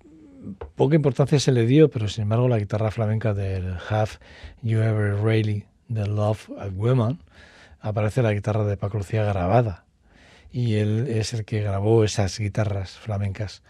poca 0.74 0.96
importancia 0.96 1.38
se 1.38 1.52
le 1.52 1.64
dio, 1.64 1.88
pero 1.88 2.08
sin 2.08 2.22
embargo 2.22 2.48
la 2.48 2.58
guitarra 2.58 2.90
flamenca 2.90 3.32
del 3.32 3.76
Have 3.88 4.10
You 4.62 4.80
Ever 4.80 5.22
Really 5.22 5.64
the 5.92 6.06
Love 6.06 6.50
a 6.58 6.66
Woman 6.66 7.20
aparece 7.80 8.22
la 8.22 8.32
guitarra 8.32 8.64
de 8.64 8.76
Paco 8.76 8.98
Lucía 8.98 9.22
grabada 9.24 9.84
y 10.50 10.74
él 10.74 11.06
es 11.08 11.32
el 11.34 11.44
que 11.44 11.62
grabó 11.62 12.04
esas 12.04 12.38
guitarras 12.38 12.90
flamencas 12.90 13.62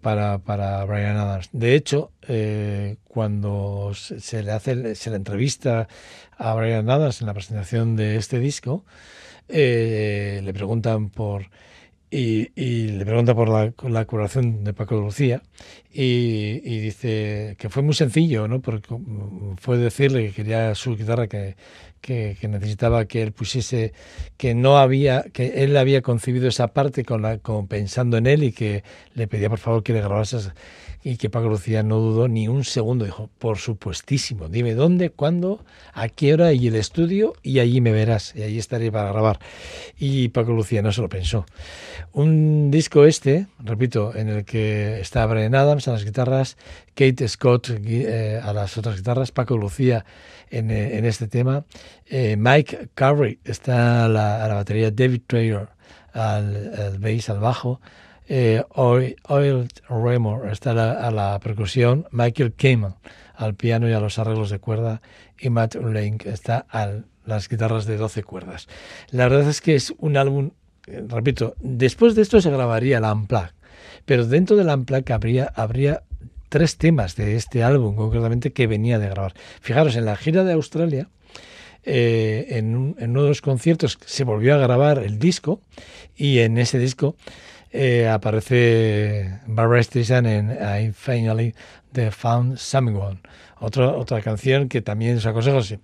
para, 0.00 0.38
para 0.38 0.84
Brian 0.84 1.16
Adams. 1.16 1.48
De 1.52 1.74
hecho, 1.74 2.12
eh, 2.28 2.96
cuando 3.08 3.92
se, 3.94 4.20
se 4.20 4.42
le 4.42 4.52
hace 4.52 4.94
se 4.94 5.10
le 5.10 5.16
entrevista 5.16 5.88
a 6.36 6.54
Brian 6.54 6.88
Adams 6.90 7.20
en 7.20 7.26
la 7.26 7.34
presentación 7.34 7.96
de 7.96 8.16
este 8.16 8.38
disco, 8.38 8.84
eh, 9.48 10.40
le 10.42 10.52
preguntan 10.52 11.10
por 11.10 11.50
y, 12.16 12.50
y 12.56 12.88
le 12.88 13.04
pregunta 13.04 13.34
por 13.34 13.48
la, 13.48 13.72
la 13.88 14.04
curación 14.06 14.64
de 14.64 14.72
Paco 14.72 14.96
de 14.96 15.02
Lucía 15.02 15.42
y, 15.98 16.60
y 16.62 16.78
dice 16.80 17.56
que 17.58 17.70
fue 17.70 17.82
muy 17.82 17.94
sencillo, 17.94 18.46
¿no? 18.48 18.60
Porque 18.60 18.92
mm, 18.92 19.56
fue 19.56 19.78
decirle 19.78 20.26
que 20.26 20.32
quería 20.34 20.74
su 20.74 20.94
guitarra 20.94 21.26
que, 21.26 21.56
que, 22.02 22.36
que 22.38 22.48
necesitaba 22.48 23.06
que 23.06 23.22
él 23.22 23.32
pusiese 23.32 23.94
que 24.36 24.54
no 24.54 24.76
había 24.76 25.24
que 25.32 25.64
él 25.64 25.74
había 25.76 26.02
concebido 26.02 26.48
esa 26.48 26.68
parte 26.68 27.02
con 27.04 27.22
la 27.22 27.38
con, 27.38 27.66
pensando 27.66 28.18
en 28.18 28.26
él 28.26 28.44
y 28.44 28.52
que 28.52 28.84
le 29.14 29.26
pedía 29.26 29.48
por 29.48 29.58
favor 29.58 29.82
que 29.82 29.94
le 29.94 30.02
grabase 30.02 30.52
y 31.08 31.18
que 31.18 31.30
Paco 31.30 31.48
Lucía 31.48 31.84
no 31.84 32.00
dudó 32.00 32.26
ni 32.26 32.48
un 32.48 32.64
segundo, 32.64 33.04
dijo, 33.04 33.30
por 33.38 33.58
supuestísimo, 33.58 34.48
dime 34.48 34.74
dónde, 34.74 35.10
cuándo, 35.10 35.64
a 35.92 36.08
qué 36.08 36.34
hora 36.34 36.52
y 36.52 36.66
el 36.66 36.74
estudio 36.74 37.34
y 37.44 37.60
allí 37.60 37.80
me 37.80 37.92
verás, 37.92 38.34
y 38.34 38.42
allí 38.42 38.58
estaré 38.58 38.90
para 38.90 39.12
grabar. 39.12 39.38
Y 39.96 40.30
Paco 40.30 40.50
Lucía 40.50 40.82
no 40.82 40.90
se 40.90 41.02
lo 41.02 41.08
pensó. 41.08 41.46
Un 42.12 42.72
disco 42.72 43.04
este, 43.04 43.46
repito, 43.60 44.16
en 44.16 44.30
el 44.30 44.44
que 44.44 44.98
está 44.98 45.24
Brian 45.26 45.54
Adams 45.54 45.85
a 45.88 45.92
las 45.92 46.04
guitarras, 46.04 46.56
Kate 46.94 47.28
Scott 47.28 47.70
eh, 47.70 48.40
a 48.42 48.52
las 48.52 48.76
otras 48.78 48.96
guitarras, 48.96 49.32
Paco 49.32 49.56
Lucía 49.56 50.04
en, 50.50 50.70
eh, 50.70 50.98
en 50.98 51.04
este 51.04 51.28
tema, 51.28 51.64
eh, 52.06 52.36
Mike 52.36 52.90
Carey 52.94 53.38
está 53.44 54.04
a 54.04 54.08
la, 54.08 54.44
a 54.44 54.48
la 54.48 54.54
batería, 54.54 54.90
David 54.90 55.22
Traylor 55.26 55.70
al, 56.12 56.72
al 56.74 56.98
bass, 56.98 57.30
al 57.30 57.40
bajo, 57.40 57.80
eh, 58.28 58.64
Oil, 58.70 59.16
Oil 59.28 59.68
Raymore 59.88 60.50
está 60.50 60.72
a 60.72 60.74
la, 60.74 60.92
a 60.92 61.10
la 61.10 61.38
percusión, 61.38 62.06
Michael 62.10 62.54
Kamen 62.54 62.94
al 63.36 63.54
piano 63.54 63.88
y 63.88 63.92
a 63.92 64.00
los 64.00 64.18
arreglos 64.18 64.50
de 64.50 64.58
cuerda 64.58 65.00
y 65.38 65.50
Matt 65.50 65.76
Lane 65.76 66.18
está 66.24 66.66
a 66.70 67.02
las 67.24 67.48
guitarras 67.48 67.86
de 67.86 67.96
12 67.96 68.24
cuerdas. 68.24 68.66
La 69.10 69.28
verdad 69.28 69.48
es 69.48 69.60
que 69.60 69.74
es 69.74 69.92
un 69.98 70.16
álbum, 70.16 70.52
eh, 70.86 71.04
repito, 71.06 71.54
después 71.60 72.14
de 72.14 72.22
esto 72.22 72.40
se 72.40 72.50
grabaría 72.50 72.98
el 72.98 73.04
Unplugged, 73.04 73.52
pero 74.06 74.24
dentro 74.26 74.56
del 74.56 74.68
Unplugged 74.68 75.12
habría, 75.12 75.52
habría 75.54 76.02
tres 76.48 76.76
temas 76.78 77.14
de 77.16 77.36
este 77.36 77.62
álbum 77.62 77.94
concretamente 77.96 78.52
que 78.52 78.66
venía 78.66 78.98
de 78.98 79.08
grabar. 79.10 79.34
Fijaros, 79.60 79.96
en 79.96 80.04
la 80.06 80.16
gira 80.16 80.44
de 80.44 80.52
Australia, 80.54 81.08
eh, 81.84 82.46
en, 82.50 82.74
un- 82.76 82.96
en 82.98 83.10
uno 83.10 83.22
de 83.24 83.28
los 83.28 83.42
conciertos 83.42 83.98
se 84.06 84.24
volvió 84.24 84.54
a 84.54 84.58
grabar 84.58 84.98
el 84.98 85.18
disco 85.18 85.60
y 86.16 86.38
en 86.38 86.56
ese 86.58 86.78
disco 86.78 87.14
eh, 87.72 88.08
aparece 88.08 89.40
Barbara 89.46 89.82
Streisand 89.82 90.26
en 90.26 90.50
I 90.52 90.92
Finally 90.92 91.54
The 91.96 92.10
Found 92.10 92.58
Someone. 92.58 93.20
Otra, 93.58 93.88
otra 93.92 94.20
canción 94.20 94.68
que 94.68 94.82
también 94.82 95.16
os 95.16 95.24
aconsejo. 95.24 95.62
sí. 95.62 95.78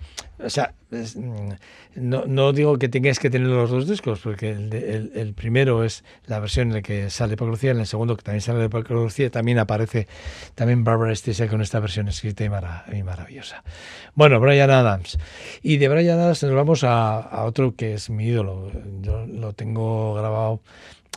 O 0.45 0.51
sea, 0.51 0.75
es, 0.91 1.17
mm, 1.17 1.53
no, 1.95 2.27
no 2.27 2.53
digo 2.53 2.77
que 2.79 2.91
tengáis 2.91 3.19
que 3.19 3.31
tener 3.31 3.49
los 3.49 3.71
dos 3.71 3.89
discos, 3.89 4.21
porque 4.21 4.51
el, 4.51 4.69
de- 4.69 4.95
el- 4.95 5.13
el 5.15 5.33
primero 5.33 5.83
es 5.83 6.05
la 6.27 6.39
versión 6.39 6.69
en 6.69 6.75
la 6.75 6.83
que 6.83 7.09
sale 7.09 7.35
Paco 7.39 7.51
Lucía, 7.53 7.71
en 7.71 7.81
el 7.81 7.87
segundo 7.87 8.15
que 8.15 8.23
también 8.23 8.43
sale 8.43 8.69
Paco 8.69 8.93
Lucía, 8.93 9.31
también 9.31 9.59
aparece 9.59 10.07
también 10.55 10.85
Barbara 10.85 11.15
Streisand 11.17 11.49
con 11.49 11.63
esta 11.63 11.81
versión 11.81 12.09
escrita 12.09 12.45
y, 12.45 12.51
mara- 12.51 12.85
y 12.93 13.03
maravillosa. 13.03 13.65
Bueno, 14.15 14.39
Brian 14.39 14.71
Adams. 14.71 15.17
Y 15.63 15.79
de 15.79 15.89
Brian 15.89 16.19
Adams 16.21 16.43
nos 16.43 16.55
vamos 16.55 16.85
a, 16.85 17.21
a 17.21 17.45
otro 17.45 17.75
que 17.75 17.95
es 17.95 18.11
mi 18.11 18.27
ídolo. 18.27 18.71
Yo 19.01 19.25
lo 19.27 19.55
tengo 19.55 20.13
grabado 20.15 20.61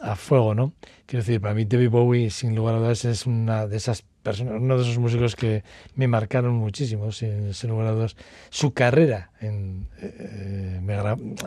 a 0.01 0.15
fuego, 0.15 0.55
¿no? 0.55 0.71
Quiero 1.05 1.23
decir, 1.25 1.41
para 1.41 1.53
mí 1.53 1.65
David 1.65 1.89
Bowie, 1.89 2.29
sin 2.29 2.55
lugar 2.55 2.75
a 2.75 2.79
dudas, 2.79 3.03
es 3.03 3.25
una 3.25 3.67
de 3.67 3.75
esas 3.77 4.05
uno 4.41 4.77
de 4.77 4.83
esos 4.83 4.97
músicos 4.97 5.35
que 5.35 5.63
me 5.95 6.07
marcaron 6.07 6.55
muchísimo, 6.55 7.11
sin, 7.11 7.53
sin 7.53 7.69
lugar. 7.69 8.11
Su 8.49 8.73
carrera 8.73 9.31
eh, 9.41 10.79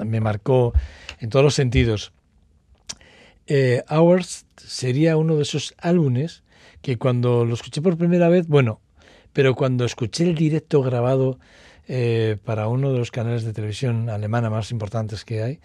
me 0.04 0.20
marcó 0.20 0.72
en 1.20 1.30
todos 1.30 1.44
los 1.44 1.54
sentidos. 1.54 2.12
Eh, 3.46 3.82
Hours 3.88 4.44
sería 4.56 5.16
uno 5.16 5.36
de 5.36 5.42
esos 5.42 5.74
álbumes 5.78 6.42
que 6.82 6.98
cuando 6.98 7.46
lo 7.46 7.54
escuché 7.54 7.80
por 7.80 7.96
primera 7.96 8.28
vez, 8.28 8.46
bueno, 8.46 8.80
pero 9.32 9.54
cuando 9.54 9.86
escuché 9.86 10.24
el 10.24 10.34
directo 10.34 10.82
grabado 10.82 11.38
eh, 11.88 12.36
para 12.44 12.68
uno 12.68 12.92
de 12.92 12.98
los 12.98 13.10
canales 13.10 13.44
de 13.44 13.54
televisión 13.54 14.10
alemana 14.10 14.50
más 14.50 14.70
importantes 14.70 15.24
que 15.24 15.42
hay, 15.42 15.60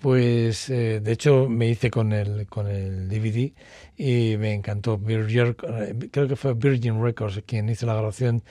pues 0.00 0.70
eh, 0.70 1.00
de 1.00 1.12
hecho 1.12 1.48
me 1.48 1.68
hice 1.68 1.90
con 1.90 2.12
el 2.12 2.46
con 2.46 2.66
el 2.68 3.08
DVD 3.08 3.52
y 3.96 4.36
me 4.38 4.54
encantó. 4.54 4.98
Vir- 4.98 5.56
eh, 5.62 6.08
Creo 6.10 6.26
que 6.28 6.36
fue 6.36 6.54
Virgin 6.54 7.02
Records 7.02 7.42
quien 7.46 7.68
hizo 7.68 7.86
la 7.86 7.94
grabación 7.94 8.42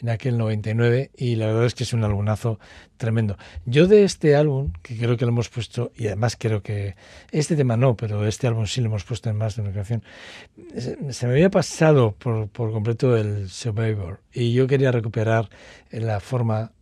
en 0.00 0.10
aquel 0.10 0.36
99 0.38 1.10
y 1.16 1.36
la 1.36 1.46
verdad 1.46 1.64
es 1.66 1.74
que 1.74 1.84
es 1.84 1.92
un 1.92 2.04
álbumazo 2.04 2.58
tremendo. 2.96 3.36
Yo 3.64 3.86
de 3.86 4.04
este 4.04 4.36
álbum, 4.36 4.72
que 4.82 4.96
creo 4.98 5.16
que 5.16 5.24
lo 5.24 5.30
hemos 5.30 5.48
puesto, 5.48 5.92
y 5.96 6.06
además 6.08 6.36
creo 6.38 6.62
que 6.62 6.94
este 7.30 7.56
tema 7.56 7.76
no, 7.76 7.96
pero 7.96 8.26
este 8.26 8.46
álbum 8.46 8.66
sí 8.66 8.80
lo 8.80 8.88
hemos 8.88 9.04
puesto 9.04 9.30
en 9.30 9.36
más 9.36 9.56
de 9.56 9.62
una 9.62 9.72
se, 9.84 11.12
se 11.12 11.26
me 11.26 11.32
había 11.32 11.50
pasado 11.50 12.12
por, 12.12 12.48
por 12.48 12.72
completo 12.72 13.16
el 13.16 13.48
Survivor 13.48 14.20
y 14.32 14.52
yo 14.52 14.66
quería 14.66 14.92
recuperar 14.92 15.48
la 15.90 16.20
forma, 16.20 16.72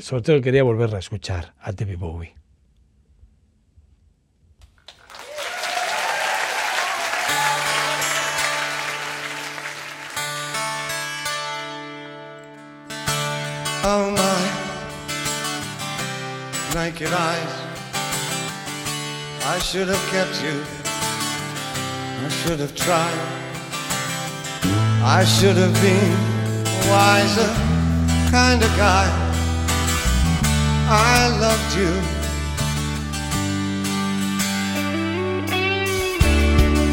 sobre 0.00 0.22
todo 0.22 0.40
quería 0.40 0.62
volver 0.62 0.94
a 0.94 0.98
escuchar 0.98 1.54
a 1.60 1.72
David 1.72 1.98
Bowie. 1.98 2.43
Oh 13.86 14.10
my 14.10 14.40
naked 16.74 17.12
eyes. 17.12 17.54
I 19.44 19.58
should 19.58 19.88
have 19.88 20.06
kept 20.08 20.42
you. 20.42 20.64
I 22.24 22.28
should 22.30 22.60
have 22.60 22.74
tried. 22.74 23.20
I 25.04 25.22
should 25.24 25.58
have 25.58 25.74
been 25.82 26.16
a 26.66 26.80
wiser 26.88 27.52
kind 28.30 28.62
of 28.62 28.74
guy. 28.78 29.06
I 30.88 31.28
loved 31.44 31.76
you. 31.76 31.92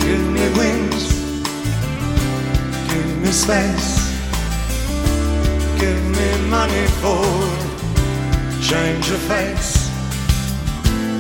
Give 0.06 0.26
me 0.36 0.46
wings. 0.60 1.04
Give 2.92 3.18
me 3.22 3.32
space. 3.32 4.01
Give 5.82 6.04
me 6.20 6.30
money 6.48 6.86
for 7.02 7.26
change 8.62 9.10
of 9.10 9.22
face. 9.22 9.90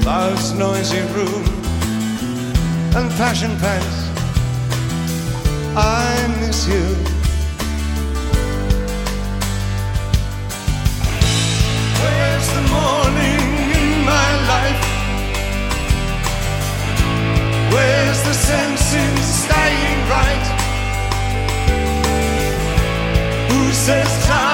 Love's 0.05 0.53
noisy 0.53 1.01
room 1.15 1.43
and 2.95 3.11
fashion 3.13 3.57
pace. 3.57 3.99
I 5.75 6.27
miss 6.41 6.67
you. 6.67 6.85
Where's 12.01 12.47
the 12.57 12.65
morning 12.77 13.43
in 13.81 13.89
my 14.13 14.29
life? 14.53 14.83
Where's 17.73 18.21
the 18.29 18.35
sense 18.35 18.93
in 18.93 19.13
staying 19.41 19.99
right? 20.15 20.45
Who 23.49 23.71
says 23.71 24.25
time's 24.27 24.50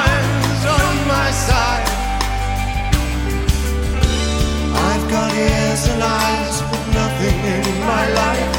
I've 5.38 5.44
got 5.44 5.54
ears 5.54 5.88
and 5.90 6.04
eyes, 6.04 6.62
but 6.62 6.84
nothing 6.94 7.40
in 7.46 7.80
my 7.86 8.06
life. 8.22 8.56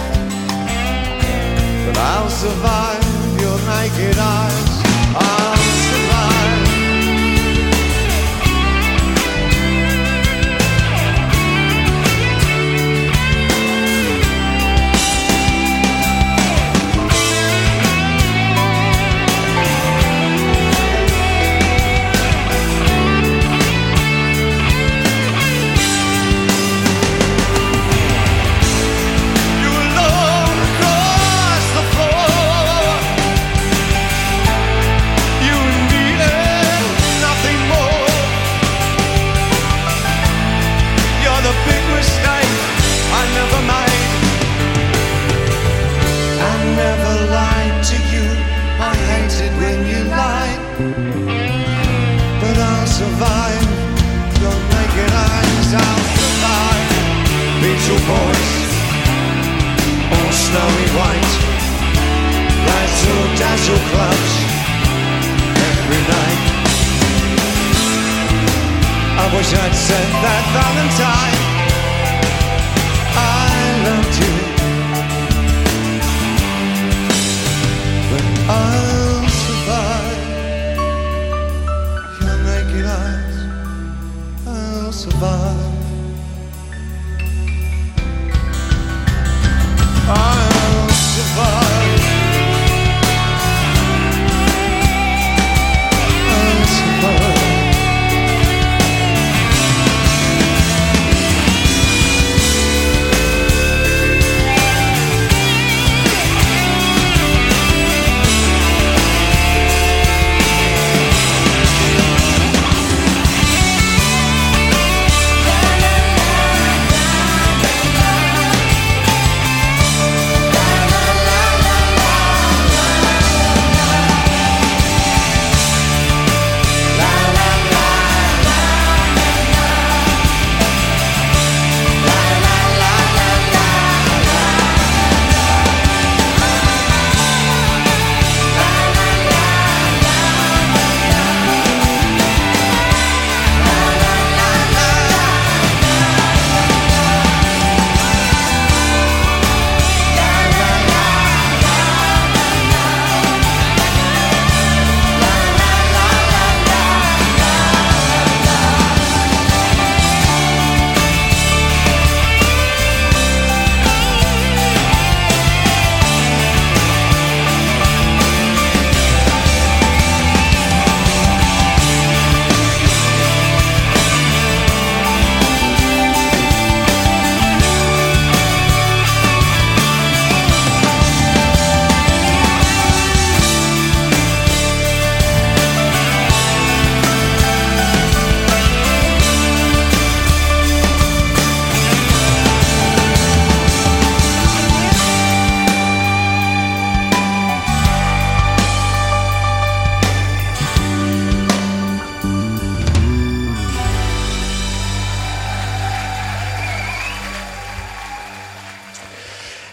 But 1.87 1.99
I'll 1.99 2.31
survive 2.31 3.41
your 3.41 3.59
naked 3.67 4.19
eyes. 4.19 4.68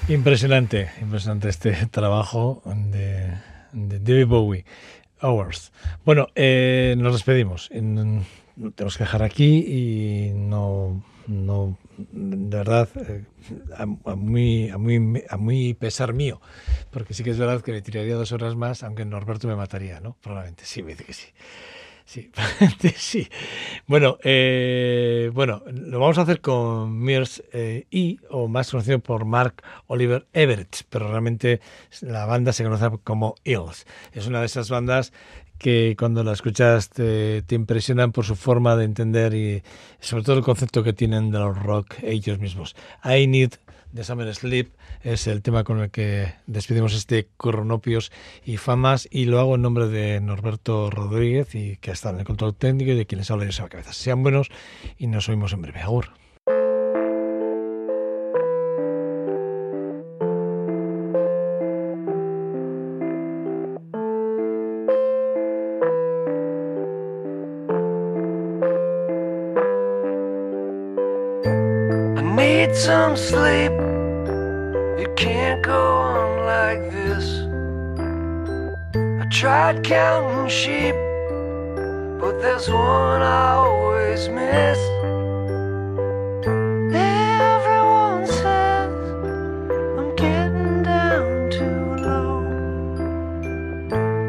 Impresionante, 0.08 0.90
impresionante 1.02 1.50
este 1.50 1.72
trabajo 1.92 2.62
de, 2.66 3.32
de 3.74 4.00
David 4.00 4.28
Bowie, 4.28 4.66
Hours. 5.22 5.72
Bueno, 6.06 6.28
eh, 6.36 6.96
nos 6.98 7.14
despedimos. 7.14 7.70
En- 7.72 8.24
tenemos 8.76 8.98
que 8.98 9.04
dejar 9.04 9.24
aquí 9.24 9.66
y 9.68 10.32
no, 10.34 11.04
no 11.28 11.78
de 11.98 12.58
verdad, 12.58 12.88
eh, 12.96 13.26
a, 13.76 13.82
a 13.84 14.16
muy, 14.16 14.70
a, 14.70 14.78
muy, 14.78 15.24
a 15.28 15.38
muy 15.38 15.74
pesar 15.74 16.14
mío, 16.14 16.40
porque 16.92 17.14
sí 17.14 17.24
que 17.24 17.32
es 17.32 17.38
verdad 17.40 17.62
que 17.62 17.72
me 17.74 17.82
tiraría 17.82 18.16
dos 18.16 18.32
horas 18.32 18.56
más, 18.56 18.84
aunque 18.84 19.04
Norberto 19.06 19.48
me 19.48 19.56
mataría, 19.56 20.00
¿no? 20.00 20.16
Probablemente, 20.22 20.64
sí, 20.66 20.84
me 20.84 20.92
dice 20.92 21.04
que 21.04 21.14
sí. 21.14 21.28
Sí, 22.06 22.30
sí. 22.96 23.28
Bueno, 23.88 24.18
eh, 24.24 25.32
bueno, 25.34 25.64
lo 25.66 26.00
vamos 26.00 26.20
a 26.20 26.22
hacer 26.22 26.40
con 26.40 26.98
Mears 27.00 27.44
eh, 27.52 27.88
y, 27.90 28.20
o 28.30 28.48
más 28.48 28.70
conocido 28.70 29.00
por 29.00 29.26
Mark 29.26 29.64
Oliver 29.88 30.28
Everett, 30.32 30.84
pero 30.90 31.10
realmente 31.10 31.62
la 32.02 32.26
banda 32.26 32.54
se 32.54 32.64
conoce 32.64 32.86
como 33.04 33.36
Eels. 33.44 33.88
Es 34.14 34.28
una 34.28 34.40
de 34.40 34.46
esas 34.46 34.70
bandas 34.70 35.14
que 35.58 35.96
cuando 35.98 36.24
la 36.24 36.34
escuchas 36.34 36.90
te, 36.90 37.42
te 37.42 37.56
impresionan 37.56 38.12
por 38.12 38.26
su 38.26 38.36
forma 38.36 38.76
de 38.76 38.86
entender 38.86 39.34
y 39.34 39.64
sobre 40.00 40.24
todo 40.24 40.38
el 40.38 40.44
concepto 40.44 40.84
que 40.84 40.94
tienen 40.94 41.32
del 41.32 41.56
rock 41.56 41.96
ellos 42.04 42.38
mismos. 42.40 42.76
I 43.04 43.26
Need 43.26 43.54
de 43.96 44.04
Summer 44.04 44.36
Sleep 44.36 44.74
es 45.04 45.26
el 45.26 45.42
tema 45.42 45.64
con 45.64 45.80
el 45.80 45.90
que 45.90 46.34
despedimos 46.48 46.94
este 46.94 47.30
Cronopios 47.38 48.12
y 48.44 48.58
Famas 48.58 49.08
y 49.10 49.24
lo 49.26 49.40
hago 49.40 49.56
en 49.56 49.62
nombre 49.62 49.88
de 49.88 50.20
Norberto 50.20 50.92
Rodríguez 50.92 51.56
y 51.56 51.78
que 51.78 51.92
está 51.92 52.10
en 52.10 52.20
el 52.20 52.26
control 52.26 52.56
técnico 52.56 52.92
y 52.92 52.96
de 52.96 53.06
quienes 53.06 53.32
habla 53.32 53.46
Joseba 53.46 53.70
Cabezas. 53.70 53.96
Sean 53.96 54.22
buenos 54.22 54.50
y 54.98 55.08
nos 55.08 55.30
oímos 55.30 55.54
en 55.54 55.62
breve. 55.62 55.80
Agur. 55.80 56.10
Can't 75.16 75.62
go 75.64 75.98
on 75.98 76.46
like 76.46 76.92
this. 76.92 77.42
I 79.22 79.26
tried 79.30 79.84
counting 79.84 80.50
sheep, 80.50 80.94
but 82.20 82.42
there's 82.42 82.70
one 82.70 83.22
I 83.22 83.54
always 83.56 84.28
miss. 84.28 84.78
Everyone 86.94 88.28
says 88.28 88.92
I'm 89.98 90.16
getting 90.18 90.84
down 90.84 91.50
too 91.50 91.96
low. 92.04 92.44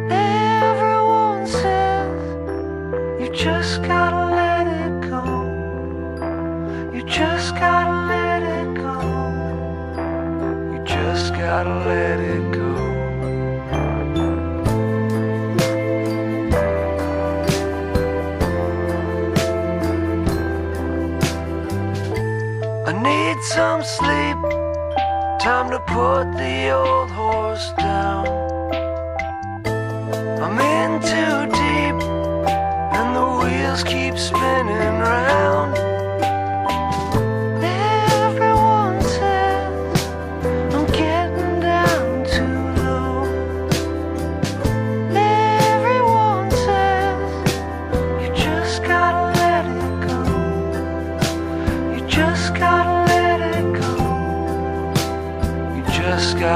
Everyone 0.09 1.47
says 1.49 3.21
you 3.21 3.29
just 3.35 3.83
gotta 3.83 4.35
let 4.35 4.67
it 4.69 5.11
go. 5.11 5.25
You 6.95 7.03
just 7.03 7.55
gotta 7.57 8.07
let 8.07 8.16
just 11.17 11.33
gotta 11.33 11.75
let 11.89 12.21
it 12.21 12.45
go. 12.53 12.73
I 22.85 22.93
need 23.09 23.39
some 23.45 23.83
sleep. 23.83 24.39
Time 25.41 25.71
to 25.71 25.81
put 25.87 26.25
the 26.37 26.71
old 26.73 27.11
horse 27.11 27.73
down. 27.79 28.27
I'm 30.45 30.59
in 30.77 31.01
too 31.01 31.39
deep, 31.63 31.99
and 32.99 33.09
the 33.17 33.27
wheels 33.41 33.83
keep 33.85 34.19
spinning 34.19 34.99
round. 35.01 35.96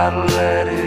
Gotta 0.00 0.24
let 0.34 0.66
it 0.66 0.79